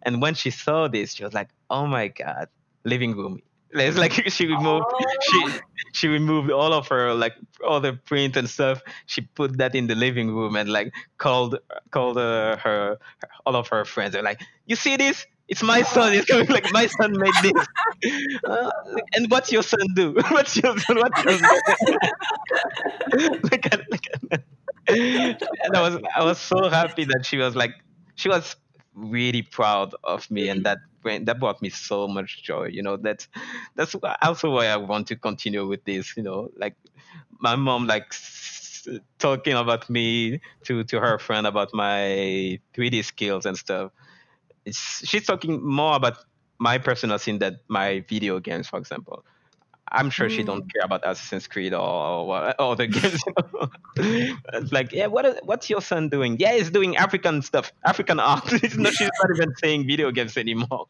[0.04, 2.48] And when she saw this, she was like, oh my god,
[2.84, 3.42] living room.
[3.76, 4.86] It's like she removed
[5.22, 5.60] she Oh.
[5.94, 7.34] she removed all of her like
[7.66, 8.82] all the print and stuff.
[9.06, 11.60] She put that in the living room and like called
[11.92, 12.98] called uh, her
[13.46, 14.14] all of her friends.
[14.14, 15.26] They're like, you see this?
[15.48, 16.14] It's my son.
[16.14, 17.54] It's coming like my son made this.
[18.48, 18.70] Uh,
[19.16, 20.14] and what's your son do?
[20.30, 20.98] what's your son?
[20.98, 21.98] What's your son?
[23.14, 24.44] look at, look at that.
[24.88, 27.72] And I was I was so happy that she was like
[28.16, 28.56] she was
[28.96, 33.28] really proud of me and that that brought me so much joy you know that's
[33.76, 36.76] that's also why i want to continue with this you know like
[37.40, 38.12] my mom like
[39.20, 43.92] talking about me to to her friend about my 3d skills and stuff.
[44.66, 46.18] It's, she's talking more about
[46.60, 49.26] my personal scene than my video games for example
[49.92, 53.22] i'm sure she don't care about assassin's creed or, or or the games.
[54.54, 56.38] It's like yeah what is, what's your son doing?
[56.40, 58.52] Yeah he's doing african stuff african art.
[58.64, 60.88] It's not, she's not even saying video games anymore.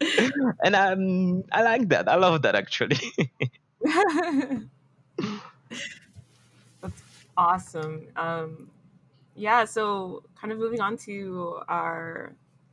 [0.64, 2.08] And um, i like that.
[2.08, 2.98] I love that actually.
[6.80, 7.02] That's
[7.36, 8.06] awesome.
[8.16, 8.70] Um,
[9.34, 12.32] yeah, so kind of moving on to our,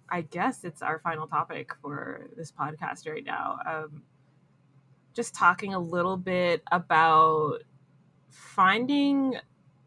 [0.10, 3.60] I guess it's our final topic for this podcast right now.
[3.66, 4.04] Um,
[5.18, 7.64] just talking a little bit about
[8.30, 9.36] finding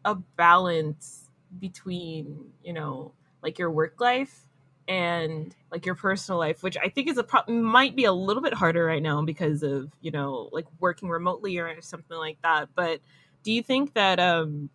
[0.05, 1.29] a balance
[1.59, 4.47] between, you know, like your work life
[4.87, 8.43] and like your personal life, which I think is a pro- might be a little
[8.43, 12.69] bit harder right now because of, you know, like working remotely or something like that.
[12.75, 12.99] But
[13.43, 14.69] do you think that um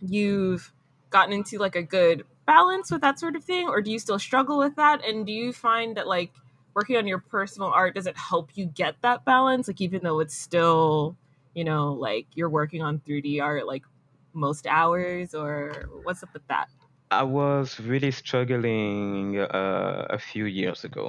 [0.00, 0.72] you've
[1.08, 4.18] gotten into like a good balance with that sort of thing or do you still
[4.18, 6.32] struggle with that and do you find that like
[6.80, 9.68] working on your personal art does it help you get that balance?
[9.68, 11.14] Like even though it's still
[11.52, 13.84] you know like you're working on 3d art like
[14.32, 16.68] most hours or what's up with that?
[17.10, 21.04] I was really struggling uh, a few years ago.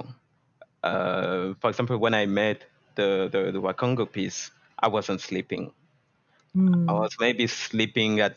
[0.84, 2.60] Uh, for example when i made
[2.96, 4.50] the, the, the wakongo piece
[4.80, 5.72] i wasn't sleeping.
[6.90, 8.36] I was maybe sleeping at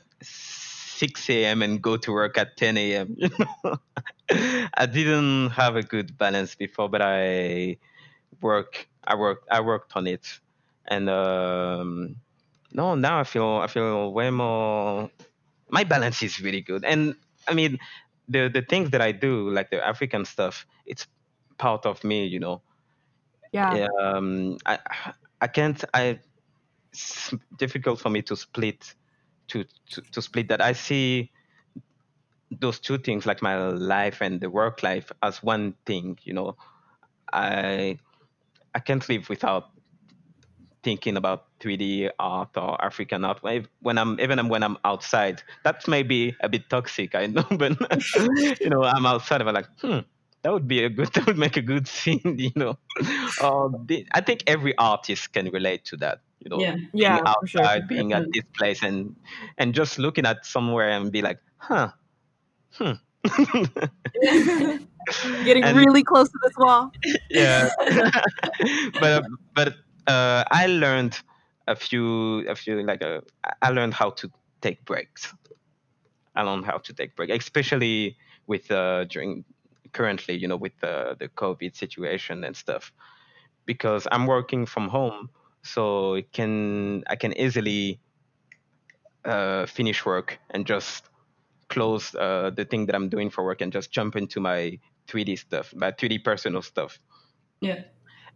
[0.94, 1.62] 6 a.m.
[1.62, 3.16] and go to work at 10 a.m.
[3.18, 3.30] You
[3.64, 3.76] know,
[4.74, 7.78] I didn't have a good balance before, but I
[8.40, 8.88] work.
[9.04, 9.46] I worked.
[9.50, 10.40] I worked on it,
[10.86, 12.16] and um,
[12.72, 13.58] no, now I feel.
[13.62, 15.10] I feel way more.
[15.68, 17.16] My balance is really good, and
[17.48, 17.78] I mean,
[18.28, 21.06] the the things that I do, like the African stuff, it's
[21.58, 22.26] part of me.
[22.26, 22.62] You know,
[23.52, 24.78] yeah yeah, um, I
[25.40, 25.82] I can't.
[25.94, 26.20] I
[26.92, 28.94] it's difficult for me to split
[29.48, 29.64] to,
[30.12, 30.60] to split that.
[30.60, 31.30] I see
[32.50, 36.18] those two things, like my life and the work life, as one thing.
[36.22, 36.56] You know,
[37.32, 37.98] I
[38.74, 39.70] I can't live without
[40.82, 43.42] thinking about 3D art or African art.
[43.80, 47.72] When I'm even when I'm outside, that may be a bit toxic, I know, but
[48.60, 49.40] you know, I'm outside.
[49.40, 50.00] I'm like, hmm,
[50.42, 51.10] that would be a good.
[51.14, 52.78] That would make a good scene, you know.
[53.40, 53.70] Uh,
[54.12, 56.20] I think every artist can relate to that.
[56.44, 56.74] You know, Yeah.
[56.76, 57.62] being yeah for sure.
[57.62, 59.16] outside, being at this place, and
[59.58, 61.90] and just looking at somewhere and be like, huh,
[62.76, 62.92] hmm.
[65.44, 66.92] getting And- really close to this wall.
[67.30, 67.70] Yeah.
[69.00, 69.24] But
[69.54, 69.68] but
[70.06, 71.18] uh, i learned
[71.66, 73.20] a few a few like uh,
[73.62, 74.30] i learned how to
[74.60, 75.32] take breaks.
[76.36, 78.16] I learned how to take breaks especially
[78.46, 79.44] with uh during
[79.92, 82.92] currently you know with the the covid situation and stuff.
[83.66, 85.30] Because i'm working from home
[85.64, 88.00] so it can i can easily
[89.24, 91.08] uh, finish work and just
[91.68, 95.36] close uh, the thing that i'm doing for work and just jump into my 3d
[95.36, 97.00] stuff my 3d personal stuff
[97.60, 97.84] Yeah.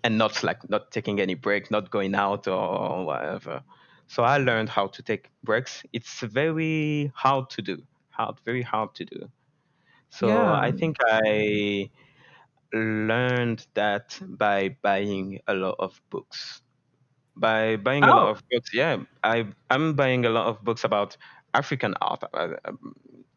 [0.04, 3.62] and not like not taking any break, not going out or whatever.
[4.06, 5.82] So I learned how to take breaks.
[5.92, 9.30] It's very hard to do, hard, very hard to do.
[10.10, 10.52] So Yeah.
[10.52, 11.90] I think I
[12.72, 16.62] learned that by buying a lot of books,
[17.38, 18.30] by buying a lot oh.
[18.30, 18.70] of books.
[18.72, 21.16] Yeah, I I'm buying a lot of books about
[21.54, 22.24] African art.
[22.32, 22.94] Uh, um,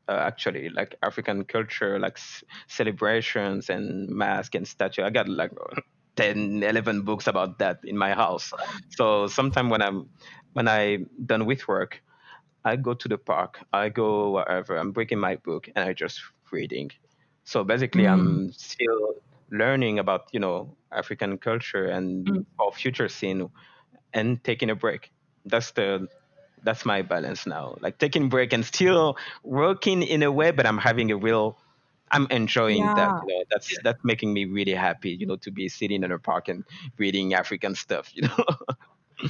[0.07, 2.19] uh, actually, like African culture, like
[2.67, 5.03] celebrations and mask and statue.
[5.03, 5.51] I got like
[6.15, 8.51] 10, 11 books about that in my house.
[8.89, 10.09] So sometimes when I'm
[10.53, 12.01] when I'm done with work,
[12.65, 16.19] I go to the park, I go wherever, I'm breaking my book and I just
[16.51, 16.91] reading.
[17.43, 18.11] So basically, mm.
[18.11, 19.15] I'm still
[19.49, 22.45] learning about you know African culture and mm.
[22.59, 23.49] our future scene,
[24.13, 25.11] and taking a break.
[25.45, 26.07] That's the
[26.63, 27.75] that's my balance now.
[27.81, 31.57] Like taking break and still working in a way, but I'm having a real.
[32.13, 32.93] I'm enjoying yeah.
[32.93, 33.21] that.
[33.27, 35.11] You know, that's that's making me really happy.
[35.11, 36.63] You know, to be sitting in a park and
[36.97, 38.11] reading African stuff.
[38.13, 38.45] You know.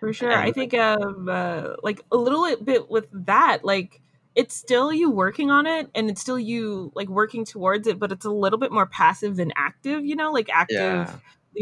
[0.00, 4.00] For sure, and, I think um, uh, like a little bit with that, like
[4.38, 8.12] it's still you working on it and it's still you like working towards it but
[8.12, 11.16] it's a little bit more passive than active you know like active yeah.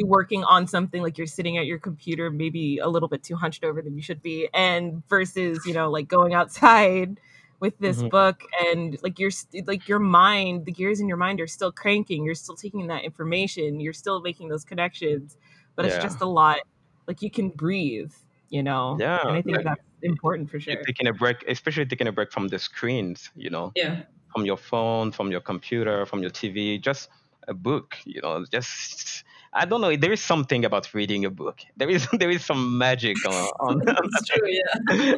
[0.05, 3.64] Working on something like you're sitting at your computer maybe a little bit too hunched
[3.64, 7.20] over than you should be and versus you know like going outside
[7.61, 8.09] with this mm-hmm.
[8.09, 9.30] book and like your
[9.66, 13.05] like your mind the gears in your mind are still cranking you're still taking that
[13.05, 15.36] information you're still making those connections
[15.74, 15.92] but yeah.
[15.92, 16.59] it's just a lot
[17.07, 18.12] like you can breathe
[18.51, 21.86] you know yeah and i think like, that's important for sure taking a break especially
[21.86, 26.05] taking a break from the screens you know yeah from your phone from your computer
[26.05, 27.09] from your tv just
[27.49, 29.24] a book you know just
[29.57, 31.61] i don't know there is something about reading a book.
[31.76, 35.16] There is there is some magic on, on That's true yeah.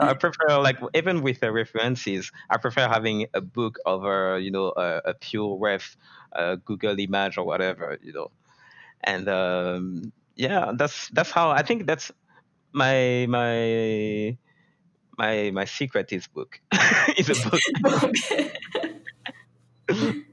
[0.00, 4.72] I prefer like even with the references i prefer having a book over you know
[4.76, 5.96] a, a pure ref
[6.32, 8.30] a google image or whatever you know.
[9.04, 12.10] And um yeah that's that's how i think that's
[12.72, 14.36] my my
[15.18, 16.60] my my secret is book.
[17.18, 17.50] Is a
[19.88, 20.24] book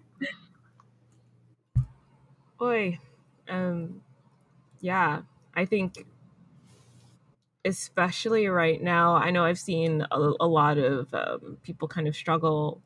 [2.62, 3.00] boy
[3.50, 4.02] um
[4.82, 5.22] yeah
[5.56, 6.06] i think
[7.66, 12.16] especially right now i know i've seen a, a lot of um, people kind of
[12.16, 12.82] struggle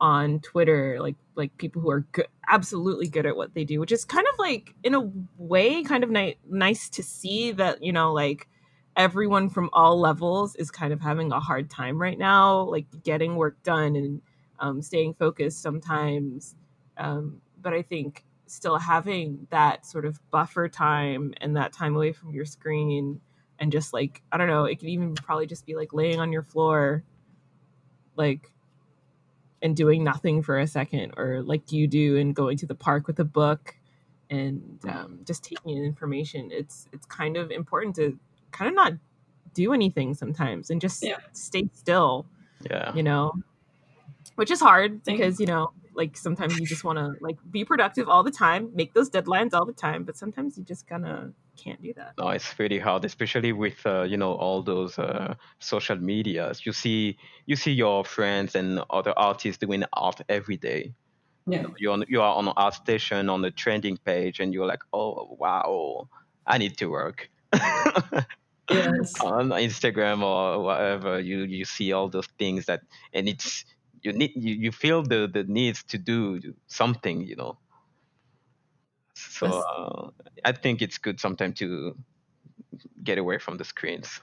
[0.00, 3.92] on Twitter, like like people who are good, absolutely good at what they do, which
[3.92, 7.92] is kind of like in a way kind of ni- nice to see that you
[7.92, 8.48] know like
[8.96, 13.36] everyone from all levels is kind of having a hard time right now, like getting
[13.36, 14.20] work done and
[14.60, 16.54] um, staying focused sometimes.
[16.96, 22.12] Um, but I think still having that sort of buffer time and that time away
[22.12, 23.20] from your screen
[23.58, 26.32] and just like I don't know, it could even probably just be like laying on
[26.32, 27.04] your floor,
[28.16, 28.50] like
[29.62, 33.06] and doing nothing for a second or like you do and going to the park
[33.06, 33.76] with a book
[34.28, 36.50] and um, just taking in information.
[36.52, 38.18] It's it's kind of important to
[38.50, 38.92] kind of not
[39.54, 41.16] do anything sometimes and just yeah.
[41.32, 42.26] stay still
[42.68, 42.92] yeah.
[42.94, 43.32] you know
[44.34, 48.08] which is hard because you know like sometimes you just want to like be productive
[48.08, 51.32] all the time make those deadlines all the time but sometimes you just kind of
[51.56, 52.14] can't do that.
[52.18, 56.66] No, it's very hard, especially with uh, you know all those uh, social medias.
[56.66, 57.16] You see,
[57.46, 60.92] you see your friends and other artists doing art every day.
[61.46, 64.82] Yeah, you're on, you are on an ArtStation on the trending page, and you're like,
[64.92, 66.08] oh wow,
[66.46, 67.28] I need to work.
[67.52, 67.60] yes.
[69.20, 72.80] on Instagram or whatever, you you see all those things that,
[73.12, 73.64] and it's
[74.04, 77.58] you need you, you feel the the needs to do something, you know.
[79.14, 80.10] So uh,
[80.44, 81.96] I think it's good sometimes to
[83.02, 84.20] get away from the screens.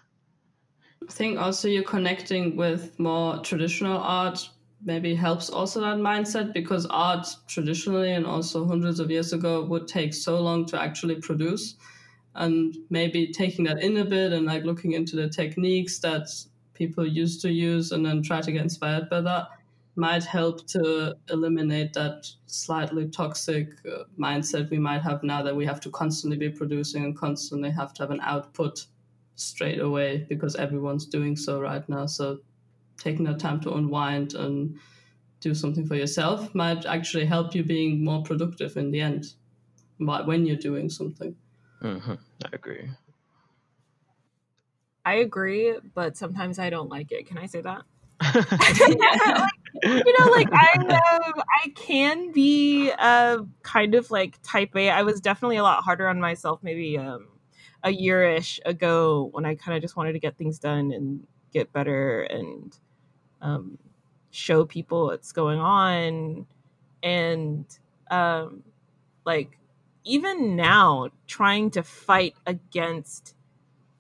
[1.08, 4.50] I think also you're connecting with more traditional art
[4.84, 9.88] maybe helps also that mindset because art traditionally and also hundreds of years ago would
[9.88, 11.76] take so long to actually produce
[12.36, 16.28] and maybe taking that in a bit and like looking into the techniques that
[16.74, 19.48] people used to use and then try to get inspired by that
[19.96, 25.66] might help to eliminate that slightly toxic uh, mindset we might have now that we
[25.66, 28.86] have to constantly be producing and constantly have to have an output
[29.36, 32.06] straight away because everyone's doing so right now.
[32.06, 32.40] So
[32.98, 34.80] taking the time to unwind and
[35.40, 39.34] do something for yourself might actually help you being more productive in the end
[40.02, 41.36] but when you're doing something.
[41.82, 42.14] Mm-hmm.
[42.44, 42.90] I agree.
[45.06, 47.28] I agree, but sometimes I don't like it.
[47.28, 47.84] Can I say that?
[49.84, 54.90] you know, like I um, I can be uh, kind of like type A.
[54.90, 57.28] I was definitely a lot harder on myself maybe um,
[57.84, 61.74] a yearish ago when I kind of just wanted to get things done and get
[61.74, 62.78] better and
[63.42, 63.78] um,
[64.30, 66.46] show people what's going on
[67.04, 67.66] and
[68.10, 68.64] um,
[69.26, 69.58] like
[70.04, 73.36] even now trying to fight against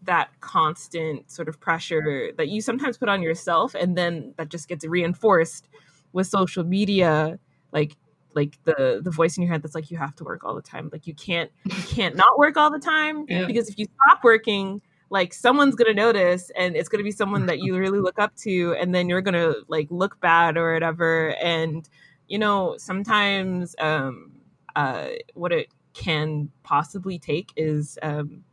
[0.04, 4.68] that constant sort of pressure that you sometimes put on yourself and then that just
[4.68, 5.68] gets reinforced
[6.14, 7.39] with social media
[7.72, 7.95] like
[8.34, 10.62] like the the voice in your head that's like you have to work all the
[10.62, 13.45] time like you can't you can't not work all the time yeah.
[13.45, 17.60] because if you stop working like someone's gonna notice and it's gonna be someone that
[17.60, 21.89] you really look up to and then you're gonna like look bad or whatever and
[22.28, 24.32] you know sometimes um
[24.76, 28.43] uh what it can possibly take is um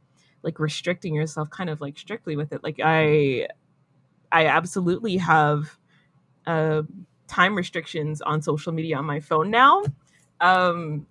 [0.43, 3.47] like restricting yourself kind of like strictly with it like i
[4.32, 5.78] i absolutely have
[6.47, 6.82] uh
[7.26, 9.82] time restrictions on social media on my phone now
[10.41, 11.07] um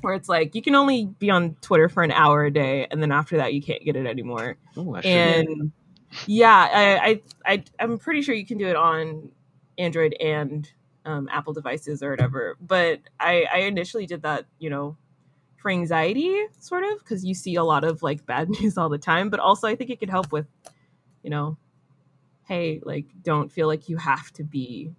[0.00, 3.02] where it's like you can only be on Twitter for an hour a day, and
[3.02, 4.56] then after that you can't get it anymore.
[4.76, 5.72] Ooh, and
[6.26, 9.30] yeah, I, I, I am pretty sure you can do it on
[9.78, 10.70] Android and
[11.04, 12.56] um, Apple devices or whatever.
[12.60, 14.96] But I, I initially did that, you know,
[15.62, 18.98] for anxiety, sort of, because you see a lot of like bad news all the
[18.98, 19.30] time.
[19.30, 20.46] But also, I think it could help with,
[21.22, 21.56] you know,
[22.44, 24.92] hey, like don't feel like you have to be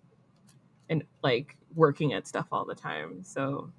[0.89, 3.23] and like working at stuff all the time.
[3.23, 3.69] So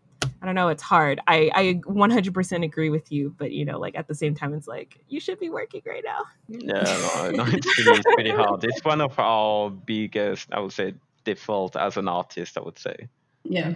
[0.43, 1.20] I don't know, it's hard.
[1.26, 4.68] I, I 100% agree with you, but you know, like at the same time, it's
[4.68, 6.24] like you should be working right now.
[6.49, 8.62] Yeah, no, no it's, pretty, it's pretty hard.
[8.62, 12.59] It's one of our biggest, I would say, default as an artist.
[12.59, 13.09] I would say.
[13.45, 13.74] Yeah,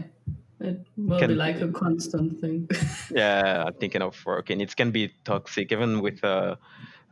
[0.60, 2.68] it will can, be like a constant thing.
[3.10, 6.56] yeah, I'm thinking of working, it can be toxic, even with uh,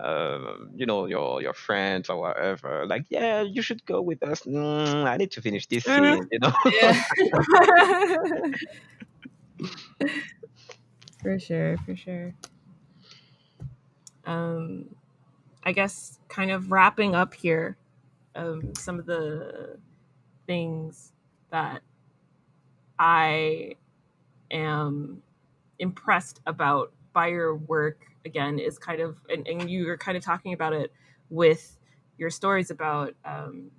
[0.00, 4.42] uh, you know your your friends or whatever like yeah you should go with us
[4.42, 6.16] mm, i need to finish this mm-hmm.
[6.16, 7.02] scene you know yeah
[11.22, 12.34] for sure, for sure.
[14.24, 14.94] Um,
[15.64, 17.76] I guess kind of wrapping up here,
[18.34, 19.78] um, some of the
[20.46, 21.12] things
[21.50, 21.82] that
[22.98, 23.74] I
[24.50, 25.22] am
[25.78, 30.24] impressed about by your work again is kind of and, and you were kind of
[30.24, 30.92] talking about it
[31.30, 31.78] with
[32.18, 33.70] your stories about um,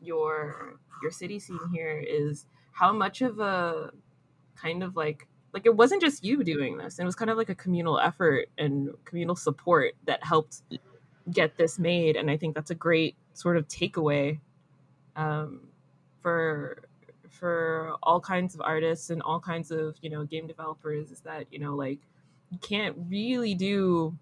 [0.00, 3.90] your your city scene here is how much of a
[4.56, 6.98] kind of like like it wasn't just you doing this.
[6.98, 10.62] It was kind of like a communal effort and communal support that helped
[11.32, 14.38] get this made and i think that's a great sort of takeaway
[15.16, 15.60] um,
[16.20, 16.82] for
[17.34, 21.46] for all kinds of artists and all kinds of you know game developers is that
[21.50, 21.98] you know like
[22.50, 24.16] you can't really do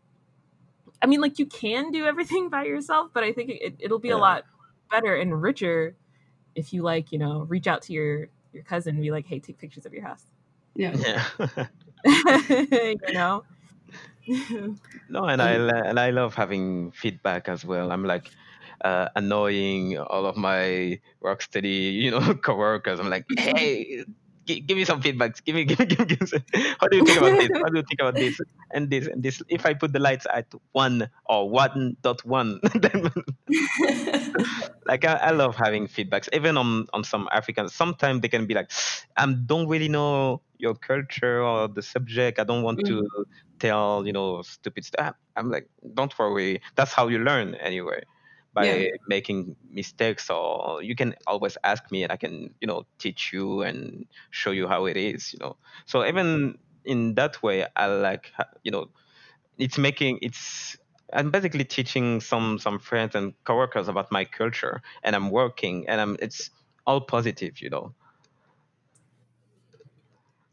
[1.03, 4.09] i mean like you can do everything by yourself but i think it, it'll be
[4.09, 4.15] yeah.
[4.15, 4.45] a lot
[4.91, 5.95] better and richer
[6.55, 9.39] if you like you know reach out to your your cousin and be like hey
[9.39, 10.33] take pictures of your house
[10.75, 10.97] yeah.
[10.97, 11.67] Yeah.
[13.07, 13.45] you know.
[15.09, 17.91] no, and I and I love having feedback as well.
[17.91, 18.31] I'm like
[18.83, 23.01] uh, annoying all of my Rocksteady, you know, coworkers.
[23.01, 24.05] I'm like, hey,
[24.47, 25.43] give me some feedbacks.
[25.45, 26.39] Give me, give me, give me, give me.
[26.81, 27.51] How do you think about this?
[27.55, 28.41] How do you think about this
[28.73, 29.43] and this and this?
[29.49, 33.11] If I put the lights at one or one dot one, then
[34.87, 36.29] like I, I, love having feedbacks.
[36.33, 38.71] Even on on some Africans, sometimes they can be like,
[39.17, 42.39] I don't really know your culture or the subject.
[42.39, 42.87] I don't want mm.
[42.87, 43.27] to
[43.59, 45.15] tell you know stupid stuff.
[45.37, 46.61] I'm like, don't worry.
[46.75, 48.03] That's how you learn anyway
[48.55, 48.89] by yeah.
[49.07, 53.63] making mistakes or you can always ask me and i can you know teach you
[53.63, 58.33] and show you how it is you know so even in that way i like
[58.63, 58.89] you know
[59.59, 60.77] it's making it's
[61.13, 66.01] i'm basically teaching some some friends and coworkers about my culture and i'm working and
[66.01, 66.51] i'm it's
[66.87, 67.95] all positive you know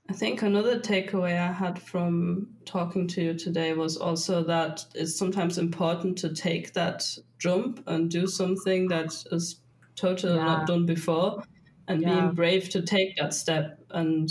[0.10, 5.16] I think another takeaway I had from talking to you today was also that it's
[5.16, 7.06] sometimes important to take that
[7.38, 9.62] jump and do something that is
[9.96, 10.46] totally yeah.
[10.46, 11.44] not done before
[11.88, 12.22] and yeah.
[12.22, 13.80] being brave to take that step.
[13.92, 14.28] And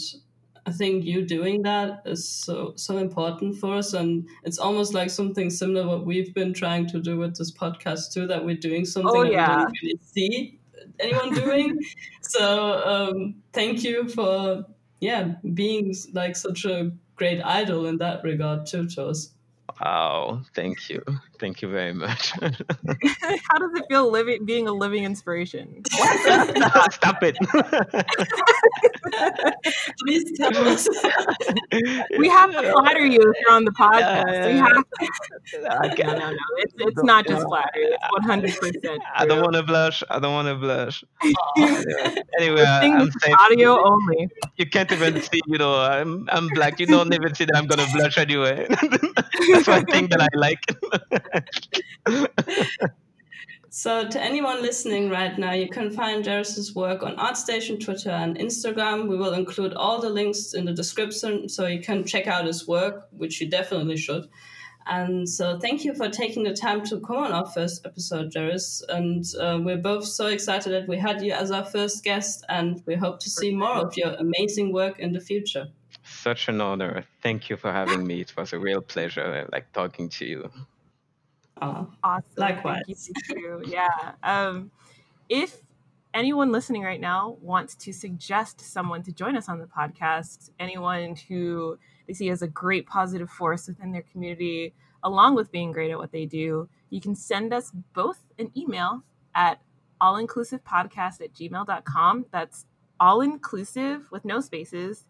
[0.66, 3.94] I think you doing that is so so important for us.
[3.94, 8.12] And it's almost like something similar what we've been trying to do with this podcast
[8.12, 9.58] too, that we're doing something oh, that yeah.
[9.58, 10.58] we don't really see
[10.98, 11.78] anyone doing.
[12.20, 14.64] so um, thank you for
[15.00, 18.66] yeah, being like such a great idol in that regard
[18.98, 19.34] us.
[19.80, 21.02] Wow, thank you.
[21.38, 22.32] Thank you very much.
[22.40, 25.82] How does it feel living being a living inspiration?
[26.90, 27.36] Stop it.
[30.00, 30.88] Please tell us.
[32.18, 34.52] we have to flatter you if you're on the podcast.
[34.52, 36.04] we have to.
[36.04, 36.36] No, no, no.
[36.56, 37.94] It's, it's not just flattery.
[37.94, 38.98] It's 100%.
[39.14, 40.02] I don't want to blush.
[40.10, 41.04] I don't want to blush.
[42.38, 43.08] anyway, I'm
[43.38, 44.28] audio only.
[44.56, 46.80] You can't even see, you know, I'm, I'm black.
[46.80, 48.66] You don't even see that I'm going to blush anyway.
[49.68, 50.62] One thing that I like.
[53.70, 58.38] so, to anyone listening right now, you can find Jairus's work on ArtStation, Twitter, and
[58.38, 59.08] Instagram.
[59.08, 62.66] We will include all the links in the description so you can check out his
[62.66, 64.28] work, which you definitely should.
[64.86, 68.82] And so, thank you for taking the time to come on our first episode, Jeris.
[68.88, 72.82] And uh, we're both so excited that we had you as our first guest, and
[72.86, 75.68] we hope to see more of your amazing work in the future.
[76.22, 77.04] Such an honor.
[77.22, 78.20] Thank you for having me.
[78.20, 80.50] It was a real pleasure, like talking to you.
[81.62, 82.24] Oh, awesome.
[82.36, 82.82] Likewise.
[82.86, 83.62] Thank you.
[83.66, 84.12] Yeah.
[84.22, 84.70] Um,
[85.28, 85.58] if
[86.14, 91.14] anyone listening right now wants to suggest someone to join us on the podcast, anyone
[91.28, 95.90] who they see as a great positive force within their community, along with being great
[95.90, 99.04] at what they do, you can send us both an email
[99.34, 99.60] at
[100.00, 102.26] allinclusivepodcast at gmail.com.
[102.32, 102.66] That's
[102.98, 105.04] all inclusive with no spaces,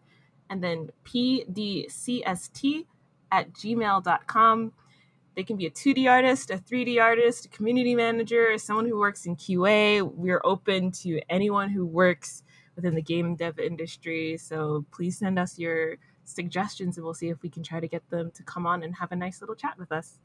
[0.49, 2.85] and then pdcst
[3.31, 4.73] at gmail.com.
[5.35, 9.25] They can be a 2D artist, a 3D artist, a community manager, someone who works
[9.25, 10.01] in QA.
[10.01, 12.43] We're open to anyone who works
[12.75, 14.37] within the game dev industry.
[14.37, 18.09] So please send us your suggestions and we'll see if we can try to get
[18.09, 20.19] them to come on and have a nice little chat with us.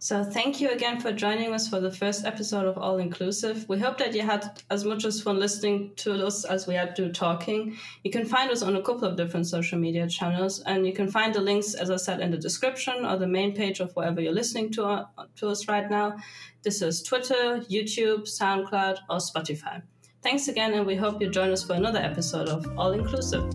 [0.00, 3.68] So, thank you again for joining us for the first episode of All Inclusive.
[3.68, 6.94] We hope that you had as much as fun listening to us as we had
[6.96, 7.76] to talking.
[8.04, 11.10] You can find us on a couple of different social media channels, and you can
[11.10, 14.20] find the links, as I said, in the description or the main page of wherever
[14.20, 16.16] you're listening to, uh, to us right now.
[16.62, 19.82] This is Twitter, YouTube, SoundCloud, or Spotify.
[20.22, 23.52] Thanks again, and we hope you join us for another episode of All Inclusive.